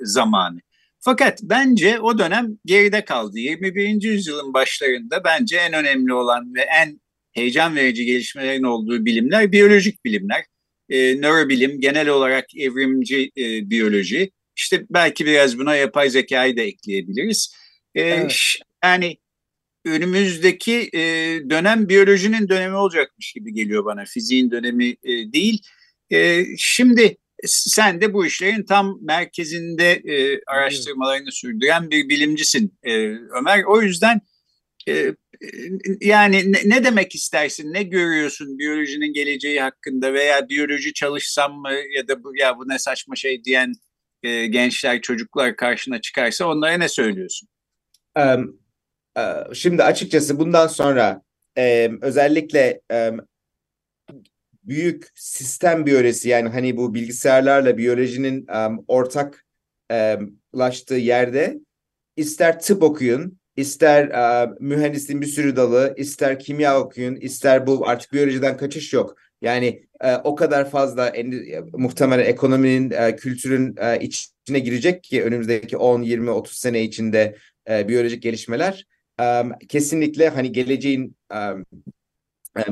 zamanı. 0.00 0.60
Fakat 1.00 1.38
bence 1.42 2.00
o 2.00 2.18
dönem 2.18 2.46
geride 2.64 3.04
kaldı. 3.04 3.38
21. 3.38 4.02
yüzyılın 4.02 4.54
başlarında 4.54 5.24
bence 5.24 5.56
en 5.56 5.72
önemli 5.72 6.14
olan 6.14 6.54
ve 6.54 6.60
en 6.60 6.99
heyecan 7.32 7.76
verici 7.76 8.04
gelişmelerin 8.04 8.62
olduğu 8.62 9.04
bilimler 9.04 9.52
biyolojik 9.52 10.04
bilimler. 10.04 10.44
E, 10.88 11.20
nörobilim, 11.20 11.80
genel 11.80 12.08
olarak 12.08 12.56
evrimci 12.56 13.30
e, 13.36 13.70
biyoloji. 13.70 14.30
İşte 14.56 14.84
belki 14.90 15.26
biraz 15.26 15.58
buna 15.58 15.76
yapay 15.76 16.10
zekayı 16.10 16.56
da 16.56 16.60
ekleyebiliriz. 16.60 17.54
E, 17.94 18.00
evet. 18.02 18.36
Yani 18.84 19.16
önümüzdeki 19.84 20.90
e, 20.92 21.00
dönem 21.50 21.88
biyolojinin 21.88 22.48
dönemi 22.48 22.76
olacakmış 22.76 23.32
gibi 23.32 23.54
geliyor 23.54 23.84
bana. 23.84 24.04
Fiziğin 24.04 24.50
dönemi 24.50 24.88
e, 24.88 25.32
değil. 25.32 25.62
E, 26.12 26.44
şimdi 26.58 27.16
sen 27.44 28.00
de 28.00 28.12
bu 28.12 28.26
işlerin 28.26 28.64
tam 28.64 28.98
merkezinde 29.02 29.92
e, 29.92 30.40
araştırmalarını 30.46 31.32
sürdüren 31.32 31.90
bir 31.90 32.08
bilimcisin 32.08 32.78
e, 32.82 32.92
Ömer. 33.40 33.64
O 33.64 33.82
yüzden 33.82 34.20
e, 34.88 35.14
yani 36.00 36.52
ne, 36.52 36.84
demek 36.84 37.14
istersin, 37.14 37.72
ne 37.72 37.82
görüyorsun 37.82 38.58
biyolojinin 38.58 39.12
geleceği 39.12 39.60
hakkında 39.60 40.12
veya 40.12 40.48
biyoloji 40.48 40.92
çalışsam 40.92 41.60
mı 41.60 41.72
ya 41.96 42.08
da 42.08 42.24
bu 42.24 42.36
ya 42.36 42.58
bu 42.58 42.68
ne 42.68 42.78
saçma 42.78 43.16
şey 43.16 43.44
diyen 43.44 43.72
e, 44.22 44.46
gençler, 44.46 45.00
çocuklar 45.00 45.56
karşına 45.56 46.00
çıkarsa 46.00 46.46
onlara 46.46 46.72
ne 46.72 46.88
söylüyorsun? 46.88 47.48
Um, 48.18 48.60
uh, 49.18 49.54
şimdi 49.54 49.82
açıkçası 49.82 50.38
bundan 50.38 50.66
sonra 50.66 51.22
um, 51.58 52.02
özellikle 52.02 52.80
um, 52.92 53.20
büyük 54.64 55.08
sistem 55.14 55.86
biyolojisi 55.86 56.28
yani 56.28 56.48
hani 56.48 56.76
bu 56.76 56.94
bilgisayarlarla 56.94 57.78
biyolojinin 57.78 58.46
um, 58.46 58.84
ortaklaştığı 58.88 60.94
yerde 60.94 61.58
ister 62.16 62.60
tıp 62.60 62.82
okuyun, 62.82 63.39
ister 63.60 64.08
uh, 64.08 64.56
mühendisliğin 64.60 65.22
bir 65.22 65.26
sürü 65.26 65.56
dalı, 65.56 65.94
ister 65.96 66.38
kimya 66.38 66.80
okuyun, 66.80 67.16
ister 67.16 67.66
bu 67.66 67.88
artık 67.88 68.12
biyolojiden 68.12 68.56
kaçış 68.56 68.92
yok. 68.92 69.16
Yani 69.42 69.82
uh, 70.04 70.20
o 70.24 70.34
kadar 70.34 70.70
fazla 70.70 71.08
en, 71.08 71.34
muhtemelen 71.72 72.24
ekonominin, 72.24 72.90
uh, 72.90 73.16
kültürün 73.16 73.76
uh, 73.76 74.02
içine 74.02 74.58
girecek 74.58 75.02
ki 75.02 75.24
önümüzdeki 75.24 75.76
10, 75.76 76.02
20, 76.02 76.30
30 76.30 76.56
sene 76.56 76.82
içinde 76.82 77.36
uh, 77.70 77.88
biyolojik 77.88 78.22
gelişmeler 78.22 78.86
um, 79.20 79.52
kesinlikle 79.68 80.28
hani 80.28 80.52
geleceğin 80.52 81.16
um, 81.32 81.66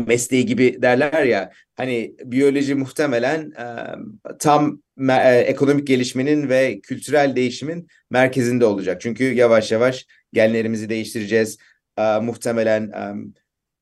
mesleği 0.06 0.46
gibi 0.46 0.82
derler 0.82 1.24
ya 1.24 1.52
hani 1.74 2.14
biyoloji 2.24 2.74
muhtemelen 2.74 3.52
um, 3.94 4.20
tam 4.38 4.82
uh, 4.98 5.14
ekonomik 5.24 5.86
gelişmenin 5.86 6.48
ve 6.48 6.80
kültürel 6.80 7.36
değişimin 7.36 7.88
merkezinde 8.10 8.64
olacak. 8.64 9.00
Çünkü 9.00 9.24
yavaş 9.24 9.72
yavaş 9.72 10.06
genlerimizi 10.32 10.88
değiştireceğiz. 10.88 11.58
Uh, 11.98 12.22
muhtemelen 12.22 12.92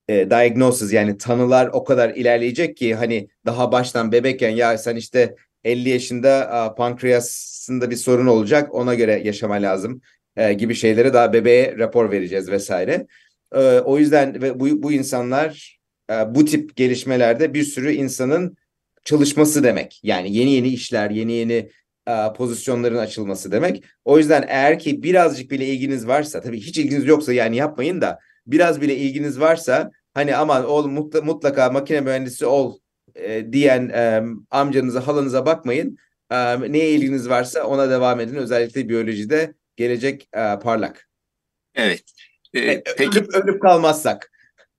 e, 0.09 0.31
diagnosis 0.31 0.93
yani 0.93 1.19
tanılar 1.19 1.71
o 1.73 1.85
kadar 1.85 2.11
ilerleyecek 2.11 2.77
ki 2.77 2.95
hani 2.95 3.29
daha 3.47 3.73
baştan 3.73 4.13
bebekken 4.13 4.51
ya 4.51 4.79
sen 4.79 4.97
işte 4.97 5.37
50 5.65 5.89
yaşında 5.89 6.51
uh, 6.53 6.77
pankreasında 6.77 7.91
bir 7.91 7.97
sorun 7.97 8.27
olacak 8.27 8.75
ona 8.75 8.95
göre 8.95 9.23
yaşama 9.25 9.55
lazım 9.55 10.01
e, 10.37 10.53
gibi 10.53 10.75
şeylere 10.75 11.15
daha 11.15 11.33
bebeğe 11.33 11.79
rapor 11.79 12.11
vereceğiz 12.11 12.51
vesaire. 12.51 13.07
E, 13.55 13.59
o 13.61 13.99
yüzden 13.99 14.43
ve 14.43 14.61
bu, 14.61 14.83
bu 14.83 14.93
insanlar 14.93 15.79
e, 16.11 16.15
bu 16.35 16.45
tip 16.45 16.77
gelişmelerde 16.77 17.55
bir 17.55 17.63
sürü 17.63 17.93
insanın 17.93 18.57
çalışması 19.05 19.65
demek. 19.65 20.01
Yani 20.03 20.37
yeni 20.37 20.53
yeni 20.53 20.69
işler, 20.69 21.11
yeni 21.11 21.33
yeni 21.33 21.53
e, 21.53 21.71
pozisyonların 22.37 22.97
açılması 22.99 23.53
demek. 23.53 23.85
O 24.05 24.19
yüzden 24.19 24.45
eğer 24.49 24.79
ki 24.79 25.03
birazcık 25.03 25.51
bile 25.51 25.67
ilginiz 25.67 26.07
varsa, 26.09 26.41
tabii 26.41 26.61
hiç 26.61 26.79
ilginiz 26.79 27.07
yoksa 27.07 27.33
yani 27.33 27.57
yapmayın 27.57 28.01
da 28.01 28.19
biraz 28.47 28.81
bile 28.81 28.97
ilginiz 28.97 29.41
varsa 29.41 29.91
hani 30.15 30.37
aman 30.37 30.65
oğlum 30.67 30.93
mutlaka, 30.93 31.27
mutlaka 31.27 31.71
makine 31.71 32.01
mühendisi 32.01 32.47
ol 32.47 32.79
e, 33.15 33.53
diyen 33.53 33.89
e, 33.89 34.23
amcanıza, 34.51 35.07
halanıza 35.07 35.47
bakmayın. 35.47 35.99
E, 36.31 36.37
neye 36.73 36.91
ilginiz 36.91 37.29
varsa 37.29 37.65
ona 37.65 37.91
devam 37.91 38.21
edin. 38.21 38.35
Özellikle 38.35 38.89
biyolojide 38.89 39.55
gelecek 39.77 40.29
e, 40.33 40.59
parlak. 40.59 41.09
Evet. 41.75 42.03
Ee, 42.55 42.61
E, 42.61 42.83
peki 42.97 43.19
ölüp, 43.19 43.35
ölüp 43.35 43.63
kalmazsak. 43.63 44.31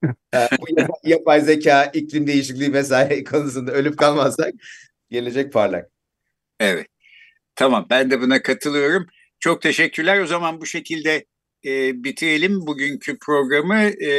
e, 0.06 0.38
bu 0.62 0.80
yapay, 0.80 0.98
yapay 1.04 1.42
zeka, 1.42 1.86
iklim 1.86 2.28
değişikliği 2.28 2.74
vesaire 2.74 3.24
konusunda 3.32 3.72
ölüp 3.72 3.98
kalmazsak 3.98 4.54
gelecek 5.10 5.54
parlak. 5.54 5.90
Evet. 6.60 6.88
Tamam 7.58 7.88
ben 7.90 8.12
de 8.12 8.22
buna 8.22 8.42
katılıyorum. 8.42 9.08
Çok 9.40 9.62
teşekkürler. 9.62 10.22
O 10.22 10.28
zaman 10.28 10.62
bu 10.62 10.66
şekilde 10.66 11.26
e, 11.66 12.04
bitirelim 12.04 12.68
bugünkü 12.68 13.18
programı. 13.20 13.76
E, 13.76 14.12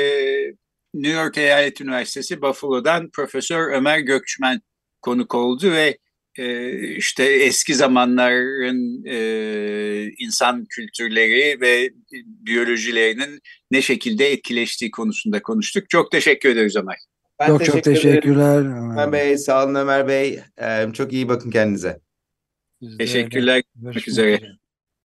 New 0.94 1.20
York 1.22 1.38
Eyalet 1.38 1.80
Üniversitesi 1.80 2.42
Buffalo'dan 2.42 3.10
Profesör 3.10 3.72
Ömer 3.72 3.98
Gökçmen 3.98 4.60
konuk 5.02 5.34
oldu 5.34 5.72
ve 5.72 5.98
e, 6.38 6.72
işte 6.96 7.24
eski 7.24 7.74
zamanların 7.74 9.04
e, 9.06 9.18
insan 10.18 10.64
kültürleri 10.64 11.60
ve 11.60 11.90
biyolojilerinin 12.24 13.40
ne 13.70 13.82
şekilde 13.82 14.32
etkileştiği 14.32 14.90
konusunda 14.90 15.42
konuştuk. 15.42 15.90
Çok 15.90 16.10
teşekkür 16.10 16.48
ederiz 16.48 16.76
Ömer. 16.76 16.96
Ben 17.40 17.46
çok 17.46 17.64
çok 17.64 17.74
teşekkür 17.84 18.08
ederim. 18.08 18.20
teşekkürler. 18.20 18.58
Ömer 18.92 19.12
Bey, 19.12 19.38
sağ 19.38 19.64
olun 19.64 19.74
Ömer 19.74 20.08
Bey. 20.08 20.40
E, 20.58 20.92
çok 20.92 21.12
iyi 21.12 21.28
bakın 21.28 21.50
kendinize. 21.50 22.07
Teşekkürler. 22.98 23.62
görüşmek 23.74 24.08
üzere. 24.08 24.34
üzere. 24.34 24.58